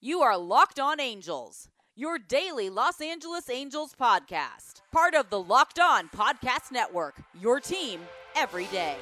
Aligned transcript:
You 0.00 0.20
are 0.20 0.36
Locked 0.36 0.78
On 0.78 1.00
Angels, 1.00 1.70
your 1.94 2.18
daily 2.18 2.68
Los 2.68 3.00
Angeles 3.00 3.48
Angels 3.48 3.94
podcast. 3.98 4.82
Part 4.92 5.14
of 5.14 5.30
the 5.30 5.40
Locked 5.42 5.80
On 5.80 6.10
Podcast 6.10 6.70
Network, 6.70 7.22
your 7.40 7.60
team 7.60 8.00
every 8.36 8.66
day. 8.66 8.96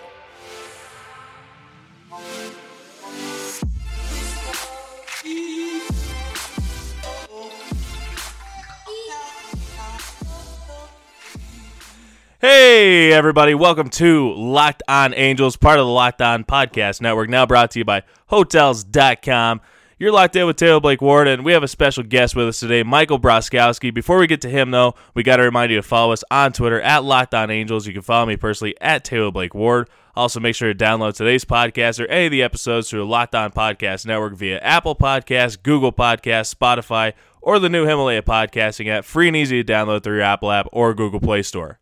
Hey, 12.40 13.12
everybody, 13.12 13.54
welcome 13.54 13.88
to 13.90 14.32
Locked 14.34 14.84
On 14.86 15.12
Angels, 15.12 15.56
part 15.56 15.80
of 15.80 15.86
the 15.86 15.92
Locked 15.92 16.22
On 16.22 16.44
Podcast 16.44 17.00
Network, 17.00 17.28
now 17.28 17.46
brought 17.46 17.72
to 17.72 17.80
you 17.80 17.84
by 17.84 18.04
Hotels.com. 18.28 19.60
You're 19.96 20.10
locked 20.10 20.34
in 20.34 20.44
with 20.46 20.56
Taylor 20.56 20.80
Blake 20.80 21.00
Ward, 21.00 21.28
and 21.28 21.44
we 21.44 21.52
have 21.52 21.62
a 21.62 21.68
special 21.68 22.02
guest 22.02 22.34
with 22.34 22.48
us 22.48 22.58
today, 22.58 22.82
Michael 22.82 23.20
Broskowski. 23.20 23.94
Before 23.94 24.18
we 24.18 24.26
get 24.26 24.40
to 24.40 24.50
him, 24.50 24.72
though, 24.72 24.96
we 25.14 25.22
got 25.22 25.36
to 25.36 25.44
remind 25.44 25.70
you 25.70 25.76
to 25.76 25.84
follow 25.84 26.12
us 26.12 26.24
on 26.32 26.52
Twitter 26.52 26.80
at 26.80 27.04
Locked 27.04 27.32
On 27.32 27.48
Angels. 27.48 27.86
You 27.86 27.92
can 27.92 28.02
follow 28.02 28.26
me 28.26 28.36
personally 28.36 28.74
at 28.80 29.04
Taylor 29.04 29.30
Blake 29.30 29.54
Ward. 29.54 29.88
Also, 30.16 30.40
make 30.40 30.56
sure 30.56 30.72
to 30.72 30.84
download 30.84 31.14
today's 31.14 31.44
podcast 31.44 32.00
or 32.00 32.08
any 32.08 32.26
of 32.26 32.32
the 32.32 32.42
episodes 32.42 32.90
through 32.90 33.00
the 33.00 33.06
Locked 33.06 33.36
On 33.36 33.52
Podcast 33.52 34.04
Network 34.04 34.34
via 34.34 34.58
Apple 34.58 34.96
Podcasts, 34.96 35.62
Google 35.62 35.92
Podcasts, 35.92 36.52
Spotify, 36.52 37.12
or 37.40 37.60
the 37.60 37.68
new 37.68 37.86
Himalaya 37.86 38.22
podcasting 38.22 38.88
app, 38.88 39.04
free 39.04 39.28
and 39.28 39.36
easy 39.36 39.62
to 39.62 39.72
download 39.72 40.02
through 40.02 40.16
your 40.16 40.24
Apple 40.24 40.50
app 40.50 40.66
or 40.72 40.92
Google 40.92 41.20
Play 41.20 41.42
Store. 41.42 41.78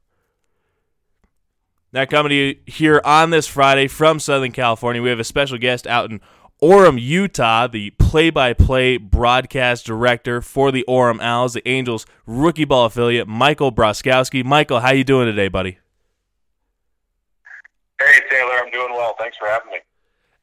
Now, 1.94 2.04
coming 2.04 2.30
to 2.30 2.34
you 2.34 2.56
here 2.66 3.00
on 3.04 3.30
this 3.30 3.46
Friday 3.46 3.86
from 3.86 4.18
Southern 4.18 4.52
California, 4.52 5.02
we 5.02 5.10
have 5.10 5.20
a 5.20 5.24
special 5.24 5.56
guest 5.56 5.86
out 5.86 6.10
in 6.10 6.20
Orem, 6.62 7.00
Utah, 7.00 7.66
the 7.66 7.90
play-by-play 7.90 8.96
broadcast 8.96 9.84
director 9.84 10.40
for 10.40 10.70
the 10.70 10.84
Orem 10.88 11.20
Owls, 11.20 11.54
the 11.54 11.68
Angels 11.68 12.06
rookie 12.24 12.64
ball 12.64 12.84
affiliate, 12.84 13.26
Michael 13.26 13.72
Broskowski. 13.72 14.44
Michael, 14.44 14.78
how 14.78 14.92
you 14.92 15.02
doing 15.02 15.26
today, 15.26 15.48
buddy? 15.48 15.78
Hey 18.00 18.20
Taylor, 18.30 18.52
I'm 18.64 18.70
doing 18.70 18.92
well. 18.92 19.16
Thanks 19.18 19.36
for 19.36 19.48
having 19.48 19.72
me. 19.72 19.78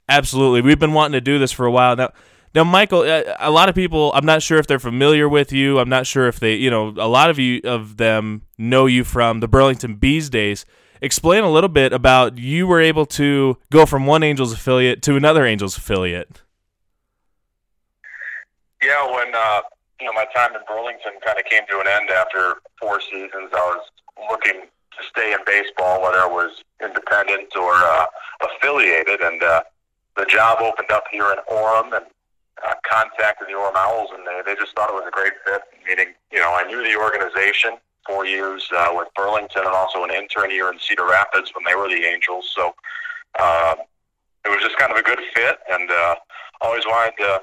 Absolutely, 0.09 0.61
we've 0.61 0.79
been 0.79 0.91
wanting 0.91 1.13
to 1.13 1.21
do 1.21 1.39
this 1.39 1.53
for 1.53 1.65
a 1.65 1.71
while 1.71 1.95
now. 1.95 2.11
Now, 2.53 2.63
Michael, 2.65 3.01
uh, 3.01 3.35
a 3.39 3.51
lot 3.51 3.69
of 3.69 3.75
people, 3.75 4.11
I'm 4.13 4.25
not 4.25 4.41
sure 4.41 4.57
if 4.57 4.67
they're 4.67 4.79
familiar 4.79 5.29
with 5.29 5.53
you. 5.53 5.79
I'm 5.79 5.87
not 5.87 6.07
sure 6.07 6.27
if 6.27 6.39
they, 6.39 6.55
you 6.55 6.71
know, 6.71 6.89
a 6.97 7.07
lot 7.07 7.29
of 7.29 7.39
you 7.39 7.61
of 7.63 7.95
them 7.97 8.41
know 8.57 8.87
you 8.87 9.05
from 9.05 9.39
the 9.39 9.47
Burlington 9.47 9.95
Bees 9.95 10.29
days 10.29 10.65
explain 11.01 11.43
a 11.43 11.51
little 11.51 11.69
bit 11.69 11.93
about 11.93 12.37
you 12.37 12.67
were 12.67 12.81
able 12.81 13.05
to 13.05 13.57
go 13.71 13.85
from 13.85 14.05
one 14.05 14.23
Angels 14.23 14.53
affiliate 14.53 15.01
to 15.03 15.15
another 15.15 15.45
Angels 15.45 15.77
affiliate. 15.77 16.41
Yeah, 18.83 19.05
when 19.13 19.33
uh, 19.35 19.61
you 19.99 20.07
know 20.07 20.13
my 20.13 20.25
time 20.33 20.55
in 20.55 20.61
Burlington 20.67 21.13
kind 21.25 21.37
of 21.37 21.45
came 21.45 21.63
to 21.69 21.79
an 21.79 21.87
end 21.87 22.09
after 22.09 22.55
four 22.79 23.01
seasons, 23.01 23.51
I 23.53 23.75
was 23.75 23.85
looking 24.29 24.61
to 24.61 25.07
stay 25.09 25.33
in 25.33 25.39
baseball, 25.45 26.01
whether 26.01 26.19
it 26.19 26.31
was 26.31 26.63
independent 26.81 27.55
or 27.55 27.73
uh, 27.73 28.05
affiliated, 28.41 29.21
and 29.21 29.43
uh, 29.43 29.63
the 30.15 30.25
job 30.25 30.59
opened 30.61 30.91
up 30.91 31.03
here 31.11 31.31
in 31.31 31.37
Orem, 31.53 31.95
and 31.95 32.05
uh, 32.65 32.73
contacted 32.89 33.47
the 33.47 33.53
Orem 33.53 33.75
Owls, 33.75 34.09
and 34.13 34.25
they, 34.25 34.41
they 34.45 34.59
just 34.59 34.75
thought 34.75 34.89
it 34.89 34.93
was 34.93 35.05
a 35.07 35.11
great 35.11 35.33
fit. 35.45 35.61
Meaning, 35.87 36.13
you 36.31 36.39
know, 36.39 36.53
I 36.53 36.63
knew 36.63 36.83
the 36.83 36.95
organization 36.97 37.77
four 38.05 38.25
years 38.25 38.67
uh, 38.75 38.89
with 38.93 39.07
Burlington 39.15 39.63
and 39.65 39.75
also 39.75 40.03
an 40.03 40.11
intern 40.11 40.51
year 40.51 40.71
in 40.71 40.79
Cedar 40.79 41.05
Rapids 41.05 41.51
when 41.53 41.63
they 41.65 41.75
were 41.75 41.89
the 41.89 42.05
Angels. 42.05 42.51
So 42.55 42.73
uh, 43.39 43.75
it 44.45 44.49
was 44.49 44.59
just 44.61 44.77
kind 44.77 44.91
of 44.91 44.97
a 44.97 45.03
good 45.03 45.19
fit, 45.33 45.59
and 45.71 45.89
uh, 45.89 46.15
always 46.61 46.85
wanted 46.85 47.13
to 47.19 47.41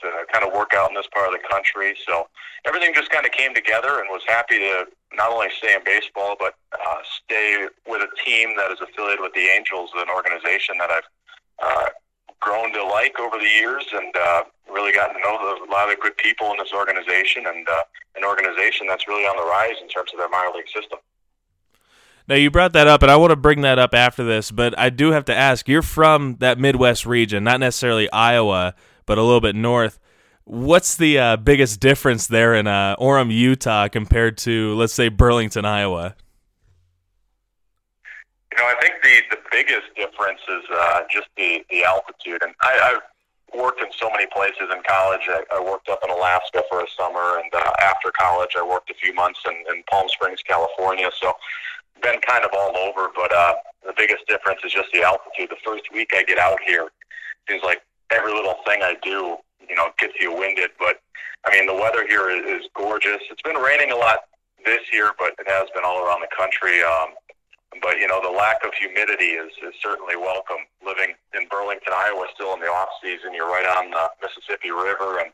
to 0.00 0.08
kind 0.32 0.46
of 0.46 0.54
work 0.54 0.74
out 0.74 0.88
in 0.88 0.94
this 0.94 1.08
part 1.12 1.26
of 1.26 1.32
the 1.32 1.42
country. 1.50 1.96
So 2.06 2.28
everything 2.64 2.94
just 2.94 3.10
kind 3.10 3.26
of 3.26 3.32
came 3.32 3.52
together, 3.52 3.98
and 3.98 4.06
was 4.10 4.22
happy 4.26 4.58
to 4.58 4.86
not 5.14 5.32
only 5.32 5.48
stay 5.56 5.74
in 5.74 5.82
baseball 5.84 6.36
but 6.38 6.54
uh, 6.72 7.02
stay 7.24 7.66
with 7.88 8.02
a 8.02 8.10
team 8.24 8.54
that 8.56 8.70
is 8.70 8.78
affiliated 8.80 9.20
with 9.20 9.32
the 9.34 9.48
Angels, 9.48 9.90
an 9.96 10.08
organization 10.08 10.76
that 10.78 10.90
I've 10.90 11.08
uh, 11.60 11.88
grown 12.48 12.72
to 12.72 12.82
like 12.84 13.18
over 13.20 13.36
the 13.36 13.44
years, 13.60 13.84
and 13.92 14.14
uh, 14.16 14.42
really 14.72 14.92
gotten 14.92 15.16
to 15.16 15.20
know 15.20 15.36
the, 15.38 15.70
a 15.70 15.72
lot 15.72 15.92
of 15.92 16.00
good 16.00 16.16
people 16.16 16.50
in 16.52 16.56
this 16.58 16.72
organization, 16.72 17.44
and 17.46 17.68
uh, 17.68 17.82
an 18.16 18.24
organization 18.24 18.86
that's 18.86 19.06
really 19.06 19.24
on 19.24 19.36
the 19.36 19.42
rise 19.42 19.76
in 19.82 19.88
terms 19.88 20.10
of 20.12 20.18
their 20.18 20.28
minor 20.30 20.54
league 20.54 20.68
system. 20.74 20.98
Now 22.26 22.36
you 22.36 22.50
brought 22.50 22.72
that 22.72 22.86
up, 22.86 23.02
and 23.02 23.10
I 23.10 23.16
want 23.16 23.30
to 23.30 23.36
bring 23.36 23.60
that 23.62 23.78
up 23.78 23.94
after 23.94 24.24
this, 24.24 24.50
but 24.50 24.78
I 24.78 24.90
do 24.90 25.12
have 25.12 25.26
to 25.26 25.34
ask: 25.34 25.68
You're 25.68 25.82
from 25.82 26.36
that 26.40 26.58
Midwest 26.58 27.04
region, 27.04 27.44
not 27.44 27.60
necessarily 27.60 28.10
Iowa, 28.12 28.74
but 29.04 29.18
a 29.18 29.22
little 29.22 29.40
bit 29.40 29.54
north. 29.54 29.98
What's 30.44 30.96
the 30.96 31.18
uh, 31.18 31.36
biggest 31.36 31.80
difference 31.80 32.26
there 32.26 32.54
in 32.54 32.66
uh, 32.66 32.96
Orem, 32.96 33.30
Utah, 33.30 33.88
compared 33.88 34.38
to, 34.38 34.74
let's 34.76 34.94
say, 34.94 35.10
Burlington, 35.10 35.66
Iowa? 35.66 36.16
Know, 38.58 38.66
I 38.66 38.74
think 38.82 38.94
the, 39.02 39.36
the 39.36 39.40
biggest 39.52 39.94
difference 39.94 40.40
is 40.48 40.64
uh, 40.74 41.02
just 41.10 41.28
the, 41.36 41.64
the 41.70 41.84
altitude. 41.84 42.42
And 42.42 42.52
I, 42.62 42.98
I've 42.98 43.58
worked 43.58 43.80
in 43.80 43.86
so 43.96 44.10
many 44.10 44.26
places 44.26 44.66
in 44.74 44.82
college. 44.82 45.22
I, 45.28 45.44
I 45.54 45.60
worked 45.62 45.88
up 45.88 46.00
in 46.02 46.10
Alaska 46.10 46.64
for 46.68 46.80
a 46.80 46.86
summer, 46.98 47.38
and 47.38 47.54
uh, 47.54 47.72
after 47.80 48.10
college, 48.18 48.56
I 48.58 48.62
worked 48.66 48.90
a 48.90 48.94
few 48.94 49.14
months 49.14 49.38
in, 49.46 49.54
in 49.72 49.84
Palm 49.88 50.08
Springs, 50.08 50.42
California. 50.42 51.08
So, 51.20 51.32
been 52.02 52.20
kind 52.20 52.44
of 52.44 52.50
all 52.52 52.76
over. 52.76 53.08
But 53.14 53.32
uh, 53.32 53.54
the 53.86 53.92
biggest 53.96 54.26
difference 54.26 54.60
is 54.64 54.72
just 54.72 54.90
the 54.92 55.02
altitude. 55.02 55.50
The 55.50 55.62
first 55.64 55.84
week 55.92 56.10
I 56.14 56.22
get 56.24 56.38
out 56.38 56.58
here, 56.66 56.88
seems 57.48 57.62
like 57.62 57.82
every 58.10 58.32
little 58.32 58.56
thing 58.66 58.80
I 58.82 58.96
do, 59.02 59.36
you 59.68 59.76
know, 59.76 59.90
gets 59.98 60.14
you 60.20 60.34
winded. 60.34 60.70
But 60.78 61.00
I 61.46 61.54
mean, 61.54 61.66
the 61.66 61.74
weather 61.74 62.06
here 62.06 62.30
is, 62.30 62.62
is 62.62 62.68
gorgeous. 62.74 63.22
It's 63.30 63.42
been 63.42 63.56
raining 63.56 63.92
a 63.92 63.96
lot 63.96 64.20
this 64.64 64.82
year, 64.92 65.12
but 65.18 65.34
it 65.38 65.48
has 65.48 65.68
been 65.74 65.84
all 65.84 66.04
around 66.04 66.20
the 66.20 66.34
country. 66.36 66.82
Um, 66.82 67.14
but 67.82 67.98
you 67.98 68.08
know 68.08 68.20
the 68.22 68.30
lack 68.30 68.64
of 68.64 68.72
humidity 68.74 69.36
is, 69.36 69.52
is 69.62 69.74
certainly 69.82 70.16
welcome. 70.16 70.64
Living 70.84 71.14
in 71.34 71.46
Burlington, 71.48 71.92
Iowa, 71.92 72.26
still 72.34 72.54
in 72.54 72.60
the 72.60 72.66
off 72.66 72.88
season, 73.02 73.34
you're 73.34 73.48
right 73.48 73.66
on 73.66 73.90
the 73.90 74.08
Mississippi 74.22 74.70
River, 74.70 75.20
and 75.20 75.30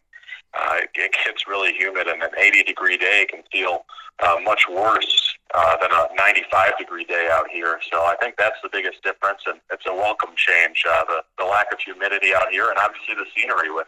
uh, 0.55 0.87
it, 0.95 1.15
gets 1.25 1.47
really 1.47 1.73
humid. 1.73 2.07
And 2.07 2.23
an 2.23 2.31
80 2.37 2.65
degree 2.65 2.97
day 2.97 3.27
can 3.29 3.43
feel 3.51 3.85
uh, 4.23 4.37
much 4.43 4.67
worse 4.69 5.37
uh, 5.55 5.77
than 5.81 5.91
a 5.93 6.09
95 6.17 6.79
degree 6.79 7.05
day 7.05 7.29
out 7.31 7.47
here. 7.51 7.79
So 7.91 8.03
I 8.03 8.17
think 8.21 8.37
that's 8.37 8.59
the 8.63 8.69
biggest 8.71 9.03
difference, 9.03 9.43
and 9.47 9.61
it's 9.71 9.87
a 9.87 9.95
welcome 9.95 10.31
change. 10.37 10.85
Uh, 10.89 11.05
the 11.07 11.23
the 11.39 11.45
lack 11.45 11.73
of 11.73 11.79
humidity 11.81 12.35
out 12.35 12.51
here, 12.51 12.69
and 12.69 12.79
obviously 12.79 13.15
the 13.15 13.27
scenery 13.37 13.71
with 13.71 13.87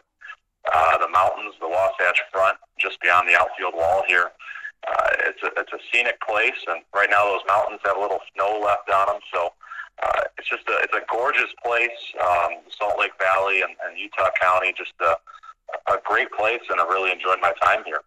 uh, 0.72 0.98
the 0.98 1.08
mountains, 1.08 1.54
the 1.60 1.68
Wasatch 1.68 2.20
Front, 2.32 2.58
just 2.78 3.00
beyond 3.00 3.28
the 3.28 3.34
outfield 3.34 3.74
wall 3.74 4.02
here 4.06 4.30
uh, 4.86 5.08
it's 5.26 5.42
a 5.42 5.60
it's 5.60 5.72
a 5.72 5.78
scenic 5.92 6.20
place, 6.20 6.58
and 6.68 6.82
right 6.94 7.10
now 7.10 7.24
those 7.24 7.42
mountains 7.48 7.80
have 7.84 7.96
a 7.96 8.00
little 8.00 8.20
snow 8.34 8.60
left 8.64 8.88
on 8.90 9.06
them, 9.06 9.20
so 9.32 9.52
uh, 10.02 10.20
it's 10.38 10.48
just 10.48 10.68
a 10.68 10.78
it's 10.82 10.94
a 10.94 11.02
gorgeous 11.10 11.52
place. 11.64 11.90
Um, 12.20 12.62
Salt 12.78 12.98
Lake 12.98 13.12
Valley 13.18 13.62
and, 13.62 13.72
and 13.86 13.98
Utah 13.98 14.30
County, 14.40 14.72
just 14.76 14.92
a, 15.00 15.16
a 15.92 15.98
great 16.04 16.30
place, 16.32 16.60
and 16.70 16.80
I 16.80 16.84
really 16.84 17.10
enjoyed 17.10 17.38
my 17.40 17.52
time 17.60 17.82
here. 17.84 18.00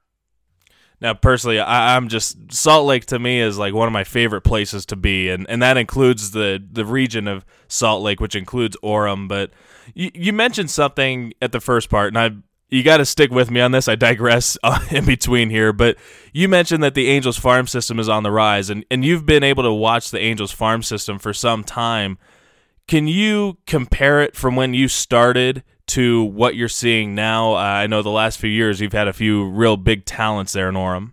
Now, 1.02 1.14
personally, 1.14 1.60
I, 1.60 1.96
I'm 1.96 2.10
just 2.10 2.52
Salt 2.52 2.86
Lake 2.86 3.06
to 3.08 3.20
me 3.20 3.40
is 3.40 3.58
like 3.58 3.74
one 3.74 3.88
of 3.88 3.94
my 3.94 4.04
favorite 4.04 4.42
places 4.42 4.86
to 4.88 4.96
be, 4.96 5.30
and, 5.30 5.50
and 5.50 5.62
that 5.62 5.78
includes 5.78 6.32
the 6.32 6.64
the 6.72 6.86
region 6.86 7.28
of 7.28 7.46
Salt 7.68 8.04
Lake, 8.04 8.20
which 8.20 8.36
includes 8.36 8.76
Orem. 8.84 9.28
But 9.28 9.52
you, 9.94 10.12
you 10.14 10.34
mentioned 10.34 10.70
something 10.70 11.34
at 11.42 11.52
the 11.52 11.60
first 11.60 11.90
part, 11.90 12.10
and 12.10 12.20
I 12.20 12.32
you 12.70 12.84
got 12.84 12.98
to 12.98 13.06
stick 13.06 13.32
with 13.32 13.50
me 13.50 13.60
on 13.60 13.72
this. 13.72 13.88
I 13.88 13.96
digress 13.96 14.58
uh, 14.64 14.80
in 14.92 15.06
between 15.06 15.50
here, 15.50 15.74
but 15.74 15.98
you 16.34 16.48
mentioned 16.48 16.84
that 16.84 16.94
the 16.94 17.08
Angels 17.08 17.38
farm 17.38 17.68
system 17.68 18.00
is 18.00 18.10
on 18.10 18.24
the 18.24 18.32
rise, 18.32 18.70
and, 18.70 18.86
and 18.90 19.04
you've 19.04 19.26
been 19.26 19.44
able 19.44 19.64
to 19.64 19.74
watch 19.74 20.12
the 20.12 20.20
Angels 20.20 20.52
farm 20.52 20.84
system 20.84 21.20
for 21.20 21.34
some 21.34 21.64
time. 21.64 22.18
Can 22.88 23.08
you 23.08 23.58
compare 23.68 24.22
it 24.22 24.36
from 24.36 24.56
when 24.56 24.74
you 24.74 24.88
started 24.88 25.64
to 25.88 26.24
what 26.24 26.56
you're 26.56 26.68
seeing 26.68 27.14
now? 27.14 27.54
Uh, 27.54 27.58
I 27.58 27.88
know 27.88 28.02
the 28.02 28.10
last 28.10 28.40
few 28.40 28.50
years 28.50 28.82
you've 28.82 28.94
had 28.94 29.08
a 29.08 29.14
few 29.14 29.48
real 29.48 29.78
big 29.78 30.06
talents 30.06 30.54
there 30.54 30.70
in 30.70 30.76
Orem. 30.76 31.12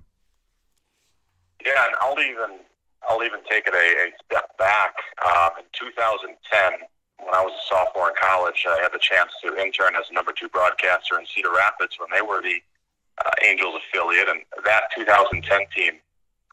Yeah, 1.65 1.87
and 1.87 1.95
I'll 2.01 2.19
even 2.21 2.61
I'll 3.09 3.23
even 3.23 3.41
take 3.49 3.67
it 3.67 3.75
a, 3.75 3.77
a 3.77 4.11
step 4.25 4.57
back. 4.57 4.95
Um, 5.25 5.51
in 5.59 5.65
2010 5.73 6.89
when 7.27 7.35
I 7.35 7.43
was 7.43 7.51
a 7.53 7.65
sophomore 7.67 8.09
in 8.11 8.15
college, 8.15 8.65
I 8.71 8.79
had 8.81 8.95
the 8.95 9.03
chance 9.03 9.35
to 9.43 9.59
intern 9.59 9.99
as 9.99 10.07
a 10.11 10.15
number 10.15 10.31
two 10.31 10.49
broadcaster 10.49 11.19
in 11.19 11.27
Cedar 11.27 11.51
Rapids 11.51 11.99
when 11.99 12.09
they 12.15 12.23
were 12.23 12.41
the 12.41 12.63
uh, 13.19 13.31
Angels 13.45 13.75
affiliate, 13.83 14.29
and 14.29 14.47
that 14.65 14.95
2010 14.95 15.43
team 15.75 15.99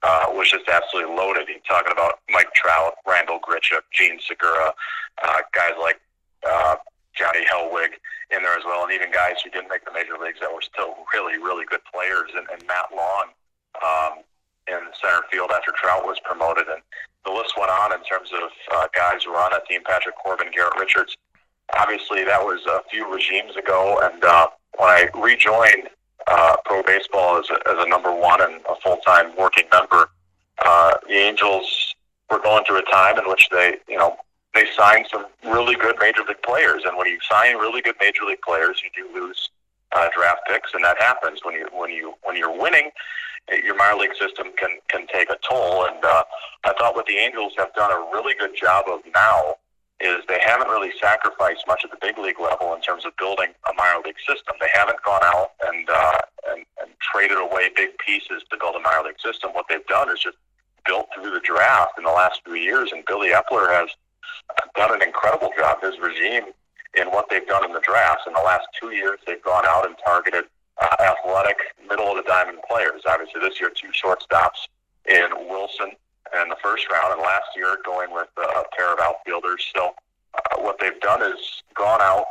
uh, 0.02 0.26
was 0.34 0.50
just 0.50 0.68
absolutely 0.68 1.14
loaded. 1.14 1.48
You're 1.48 1.62
talking 1.70 1.94
about 1.94 2.26
Mike 2.30 2.52
Trout, 2.56 2.96
Randal 3.06 3.40
Grichuk, 3.40 3.86
Jean 3.94 4.18
Segura, 4.20 4.74
uh, 5.22 5.42
guys 5.54 5.78
like 5.80 6.02
uh, 6.42 6.76
Johnny 7.14 7.46
Hellweg 7.46 8.02
in 8.34 8.42
there 8.42 8.58
as 8.58 8.66
well, 8.66 8.84
and 8.84 8.92
even 8.92 9.12
guys 9.12 9.38
who 9.44 9.52
didn't 9.52 9.70
make 9.70 9.86
the 9.86 9.94
major 9.94 10.18
leagues 10.18 10.40
that 10.42 10.52
were 10.52 10.66
still 10.66 11.06
really, 11.14 11.38
really 11.38 11.66
good 11.70 11.86
players, 11.86 12.34
and, 12.36 12.48
and 12.50 12.66
Matt 12.66 12.90
Long 12.90 13.30
um, 13.86 14.23
center 15.02 15.22
field 15.32 15.52
after 15.54 15.72
Trout 15.72 16.06
was 16.06 16.20
promoted, 16.24 16.68
and 16.68 16.82
the 17.26 17.32
list 17.32 17.54
went 17.58 17.72
on 17.72 17.94
in 17.94 18.04
terms 18.04 18.30
of 18.34 18.50
uh, 18.74 18.88
guys 18.96 19.24
who 19.24 19.32
were 19.32 19.40
on 19.40 19.52
that 19.52 19.68
team: 19.68 19.82
Patrick 19.86 20.16
Corbin, 20.16 20.48
Garrett 20.54 20.80
Richards. 20.80 21.18
Obviously, 21.80 22.24
that 22.24 22.42
was 22.42 22.66
a 22.68 22.82
few 22.90 23.12
regimes 23.12 23.56
ago, 23.56 24.00
and 24.04 24.24
uh, 24.24 24.48
when 24.78 24.90
I 24.90 25.08
rejoined 25.16 25.90
uh, 26.28 26.56
pro 26.66 26.84
baseball 26.84 27.38
as 27.38 27.50
a, 27.50 27.56
as 27.70 27.86
a 27.86 27.90
number 27.90 28.14
one 28.14 28.42
and 28.42 28.62
a 28.70 28.76
full 28.84 28.98
time 28.98 29.36
working 29.38 29.66
member, 29.72 30.10
uh, 30.66 30.94
the 31.08 31.16
Angels 31.16 31.96
were 32.30 32.40
going 32.40 32.64
through 32.66 32.80
a 32.80 32.92
time 32.92 33.18
in 33.18 33.28
which 33.30 33.50
they, 33.52 33.78
you 33.88 33.98
know, 33.98 34.18
they 34.54 34.66
signed 34.78 35.08
some 35.12 35.26
really 35.44 35.76
good 35.76 35.96
major 36.00 36.22
league 36.28 36.42
players, 36.44 36.84
and 36.86 36.98
when 36.98 37.08
you 37.08 37.18
sign 37.30 37.56
really 37.58 37.82
good 37.82 37.96
major 38.00 38.24
league 38.24 38.42
players, 38.42 38.82
you 38.84 38.90
do 38.96 39.12
lose 39.14 39.50
uh, 39.94 40.10
draft 40.16 40.42
picks, 40.48 40.74
and 40.74 40.84
that 40.84 41.02
happens 41.02 41.40
when 41.44 41.56
you 41.56 41.68
when 41.72 41.90
you 41.90 42.14
when 42.24 42.36
you're 42.36 42.56
winning. 42.56 42.92
Your 43.52 43.76
minor 43.76 44.00
league 44.00 44.16
system 44.20 44.48
can 44.56 44.80
can 44.90 45.06
take 45.08 45.30
a 45.30 45.38
toll, 45.48 45.86
and 45.86 46.04
uh, 46.04 46.24
I 46.64 46.74
thought 46.74 46.96
what 46.96 47.06
the 47.06 47.18
Angels 47.18 47.54
have 47.58 47.74
done 47.74 47.92
a 47.92 48.00
really 48.14 48.34
good 48.40 48.56
job 48.56 48.86
of 48.88 49.02
now 49.14 49.56
is 50.00 50.24
they 50.28 50.40
haven't 50.44 50.68
really 50.68 50.92
sacrificed 51.00 51.64
much 51.68 51.82
at 51.84 51.92
the 51.92 51.98
big 52.02 52.18
league 52.18 52.40
level 52.40 52.74
in 52.74 52.82
terms 52.82 53.06
of 53.06 53.16
building 53.18 53.50
a 53.70 53.74
minor 53.74 54.02
league 54.04 54.20
system. 54.28 54.56
They 54.60 54.72
haven't 54.74 55.02
gone 55.04 55.22
out 55.24 55.52
and 55.68 55.90
uh, 55.90 56.18
and, 56.50 56.66
and 56.82 56.92
traded 57.00 57.38
away 57.38 57.70
big 57.76 57.98
pieces 58.00 58.44
to 58.50 58.58
build 58.58 58.76
a 58.76 58.80
minor 58.80 59.08
league 59.08 59.20
system. 59.24 59.52
What 59.52 59.66
they've 59.70 59.86
done 59.88 60.10
is 60.10 60.20
just 60.20 60.38
built 60.86 61.08
through 61.14 61.32
the 61.32 61.42
draft 61.42 61.98
in 61.98 62.04
the 62.04 62.12
last 62.12 62.42
few 62.46 62.56
years, 62.56 62.92
and 62.92 63.04
Billy 63.06 63.30
Eppler 63.30 63.70
has 63.70 63.90
done 64.76 64.94
an 64.94 65.02
incredible 65.02 65.52
job. 65.58 65.82
His 65.82 66.00
regime 66.00 66.52
in 66.96 67.08
what 67.08 67.30
they've 67.30 67.48
done 67.48 67.66
in 67.66 67.74
the 67.74 67.82
drafts 67.82 68.24
in 68.28 68.34
the 68.34 68.42
last 68.42 68.68
two 68.80 68.92
years, 68.92 69.20
they've 69.26 69.42
gone 69.42 69.66
out 69.66 69.86
and 69.86 69.96
targeted 70.06 70.46
uh, 70.82 70.96
athletic, 71.00 71.58
middle 71.88 72.10
of 72.10 72.18
the 72.18 72.24
diamond 72.24 72.60
players. 72.70 73.02
Obviously, 73.08 73.42
this 73.42 73.60
year 73.60 73.72
two 73.74 73.90
shortstops 73.90 74.68
in 75.10 75.30
Wilson 75.50 75.92
in 76.42 76.50
the 76.50 76.58
first 76.64 76.90
round, 76.92 77.14
and 77.14 77.22
last 77.22 77.46
year 77.56 77.78
going 77.86 78.12
with 78.12 78.28
a 78.38 78.64
pair 78.78 78.94
of 78.94 79.00
outfielders. 79.00 79.66
So, 79.76 79.94
uh, 80.34 80.58
what 80.58 80.80
they've 80.80 81.00
done 81.02 81.22
is 81.22 81.62
gone 81.76 82.02
out, 82.02 82.26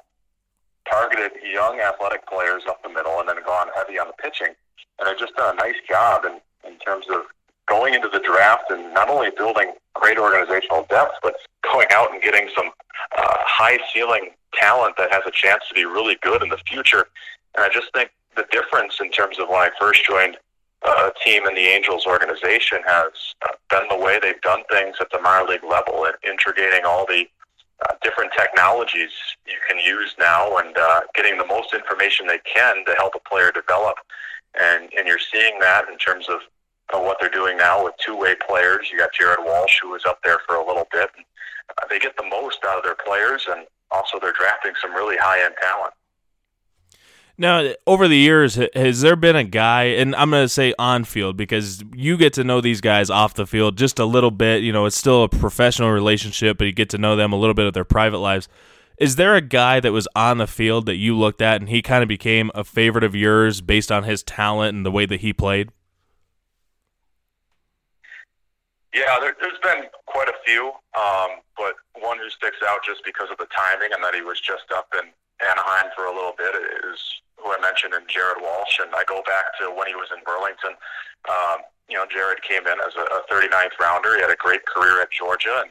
targeted 0.88 1.32
young 1.42 1.80
athletic 1.80 2.26
players 2.26 2.62
up 2.68 2.82
the 2.82 2.88
middle, 2.88 3.20
and 3.20 3.28
then 3.28 3.36
gone 3.44 3.68
heavy 3.76 3.98
on 3.98 4.08
the 4.08 4.14
pitching. 4.14 4.54
And 4.98 5.08
they've 5.08 5.18
just 5.18 5.36
done 5.36 5.56
a 5.56 5.58
nice 5.58 5.76
job 5.88 6.24
in, 6.24 6.40
in 6.68 6.78
terms 6.78 7.06
of 7.10 7.22
going 7.66 7.94
into 7.94 8.08
the 8.08 8.18
draft 8.18 8.70
and 8.70 8.92
not 8.92 9.08
only 9.08 9.30
building 9.36 9.72
great 9.94 10.18
organizational 10.18 10.84
depth, 10.90 11.14
but 11.22 11.34
going 11.62 11.86
out 11.90 12.12
and 12.12 12.22
getting 12.22 12.48
some 12.56 12.70
uh, 13.16 13.36
high 13.40 13.78
ceiling 13.92 14.30
talent 14.54 14.96
that 14.98 15.12
has 15.12 15.22
a 15.26 15.30
chance 15.30 15.62
to 15.68 15.74
be 15.74 15.84
really 15.84 16.16
good 16.22 16.42
in 16.42 16.48
the 16.48 16.58
future. 16.66 17.06
And 17.54 17.64
I 17.64 17.68
just 17.68 17.92
think 17.94 18.10
the 18.36 18.46
difference 18.50 18.98
in 19.00 19.10
terms 19.10 19.38
of 19.38 19.48
when 19.48 19.60
I 19.60 19.70
first 19.78 20.04
joined 20.04 20.36
uh, 20.84 21.10
a 21.10 21.24
team 21.24 21.46
in 21.46 21.54
the 21.54 21.60
Angels 21.60 22.06
organization 22.06 22.80
has 22.86 23.12
uh, 23.46 23.52
been 23.70 23.88
the 23.88 23.96
way 23.96 24.18
they've 24.20 24.40
done 24.40 24.62
things 24.70 24.96
at 25.00 25.08
the 25.10 25.20
minor 25.20 25.48
league 25.48 25.64
level 25.64 26.04
and 26.04 26.14
integrating 26.24 26.84
all 26.84 27.06
the 27.06 27.26
uh, 27.88 27.94
different 28.02 28.32
technologies 28.36 29.10
you 29.46 29.58
can 29.68 29.78
use 29.78 30.14
now 30.18 30.56
and 30.56 30.76
uh, 30.76 31.00
getting 31.14 31.38
the 31.38 31.46
most 31.46 31.74
information 31.74 32.26
they 32.26 32.40
can 32.44 32.84
to 32.84 32.94
help 32.96 33.12
a 33.14 33.28
player 33.28 33.50
develop. 33.52 33.96
And, 34.60 34.90
and 34.96 35.06
you're 35.06 35.18
seeing 35.18 35.58
that 35.60 35.88
in 35.88 35.98
terms 35.98 36.28
of 36.28 36.40
uh, 36.92 37.00
what 37.00 37.16
they're 37.20 37.30
doing 37.30 37.56
now 37.56 37.84
with 37.84 37.94
two-way 38.04 38.34
players. 38.46 38.88
You 38.92 38.98
got 38.98 39.12
Jared 39.12 39.38
Walsh, 39.40 39.78
who 39.82 39.90
was 39.90 40.04
up 40.06 40.18
there 40.24 40.38
for 40.46 40.56
a 40.56 40.66
little 40.66 40.86
bit. 40.92 41.10
And, 41.16 41.24
uh, 41.70 41.86
they 41.88 41.98
get 41.98 42.16
the 42.16 42.28
most 42.28 42.58
out 42.66 42.78
of 42.78 42.84
their 42.84 42.96
players, 43.06 43.46
and 43.50 43.66
also 43.90 44.18
they're 44.20 44.32
drafting 44.32 44.72
some 44.80 44.92
really 44.92 45.16
high-end 45.16 45.54
talent. 45.60 45.94
Now, 47.38 47.72
over 47.86 48.08
the 48.08 48.16
years, 48.16 48.58
has 48.74 49.00
there 49.00 49.16
been 49.16 49.36
a 49.36 49.44
guy, 49.44 49.84
and 49.84 50.14
I'm 50.14 50.30
going 50.30 50.44
to 50.44 50.48
say 50.48 50.74
on 50.78 51.04
field 51.04 51.36
because 51.36 51.82
you 51.94 52.16
get 52.16 52.34
to 52.34 52.44
know 52.44 52.60
these 52.60 52.80
guys 52.80 53.08
off 53.08 53.34
the 53.34 53.46
field 53.46 53.78
just 53.78 53.98
a 53.98 54.04
little 54.04 54.30
bit. 54.30 54.62
You 54.62 54.72
know, 54.72 54.84
it's 54.84 54.96
still 54.96 55.24
a 55.24 55.28
professional 55.28 55.90
relationship, 55.90 56.58
but 56.58 56.66
you 56.66 56.72
get 56.72 56.90
to 56.90 56.98
know 56.98 57.16
them 57.16 57.32
a 57.32 57.36
little 57.36 57.54
bit 57.54 57.66
of 57.66 57.72
their 57.72 57.84
private 57.84 58.18
lives. 58.18 58.48
Is 58.98 59.16
there 59.16 59.34
a 59.34 59.40
guy 59.40 59.80
that 59.80 59.92
was 59.92 60.06
on 60.14 60.38
the 60.38 60.46
field 60.46 60.86
that 60.86 60.96
you 60.96 61.18
looked 61.18 61.42
at 61.42 61.60
and 61.60 61.68
he 61.68 61.82
kind 61.82 62.02
of 62.02 62.08
became 62.08 62.50
a 62.54 62.62
favorite 62.62 63.02
of 63.02 63.16
yours 63.16 63.60
based 63.60 63.90
on 63.90 64.04
his 64.04 64.22
talent 64.22 64.76
and 64.76 64.84
the 64.84 64.92
way 64.92 65.06
that 65.06 65.20
he 65.20 65.32
played? 65.32 65.70
Yeah, 68.94 69.18
there, 69.20 69.34
has 69.40 69.58
been 69.62 69.88
quite 70.04 70.28
a 70.28 70.34
few, 70.44 70.70
um, 70.94 71.40
but 71.56 71.74
one 71.98 72.18
who 72.18 72.28
sticks 72.28 72.58
out 72.68 72.80
just 72.84 73.02
because 73.04 73.30
of 73.30 73.38
the 73.38 73.46
timing 73.46 73.88
and 73.94 74.04
that 74.04 74.14
he 74.14 74.20
was 74.20 74.38
just 74.38 74.70
up 74.70 74.92
in 75.02 75.08
Anaheim 75.40 75.90
for 75.96 76.04
a 76.06 76.14
little 76.14 76.34
bit 76.36 76.54
is 76.84 77.00
who 77.38 77.50
I 77.50 77.58
mentioned 77.60 77.94
in 77.94 78.06
Jared 78.06 78.38
Walsh. 78.40 78.78
And 78.80 78.92
I 78.94 79.04
go 79.08 79.22
back 79.26 79.56
to 79.60 79.72
when 79.72 79.88
he 79.88 79.94
was 79.94 80.08
in 80.12 80.22
Burlington. 80.24 80.76
Um, 81.28 81.66
you 81.88 81.96
know, 81.96 82.06
Jared 82.06 82.42
came 82.42 82.66
in 82.66 82.78
as 82.86 82.94
a, 82.96 83.04
a 83.10 83.20
39th 83.30 83.76
rounder. 83.80 84.16
He 84.16 84.22
had 84.22 84.30
a 84.30 84.38
great 84.38 84.64
career 84.66 85.02
at 85.02 85.10
Georgia, 85.10 85.66
and 85.66 85.70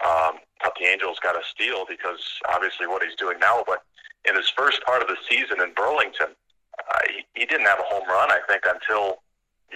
um, 0.00 0.40
thought 0.62 0.78
the 0.78 0.86
Angels 0.86 1.18
got 1.18 1.36
a 1.36 1.42
steal 1.44 1.84
because 1.88 2.22
obviously 2.48 2.86
what 2.86 3.02
he's 3.02 3.16
doing 3.16 3.38
now. 3.38 3.64
But 3.66 3.82
in 4.24 4.36
his 4.36 4.48
first 4.48 4.82
part 4.86 5.02
of 5.02 5.08
the 5.08 5.16
season 5.28 5.60
in 5.60 5.74
Burlington, 5.74 6.34
uh, 6.78 6.98
he, 7.10 7.26
he 7.34 7.46
didn't 7.46 7.66
have 7.66 7.78
a 7.78 7.86
home 7.90 8.06
run, 8.08 8.30
I 8.30 8.40
think, 8.48 8.62
until 8.64 9.22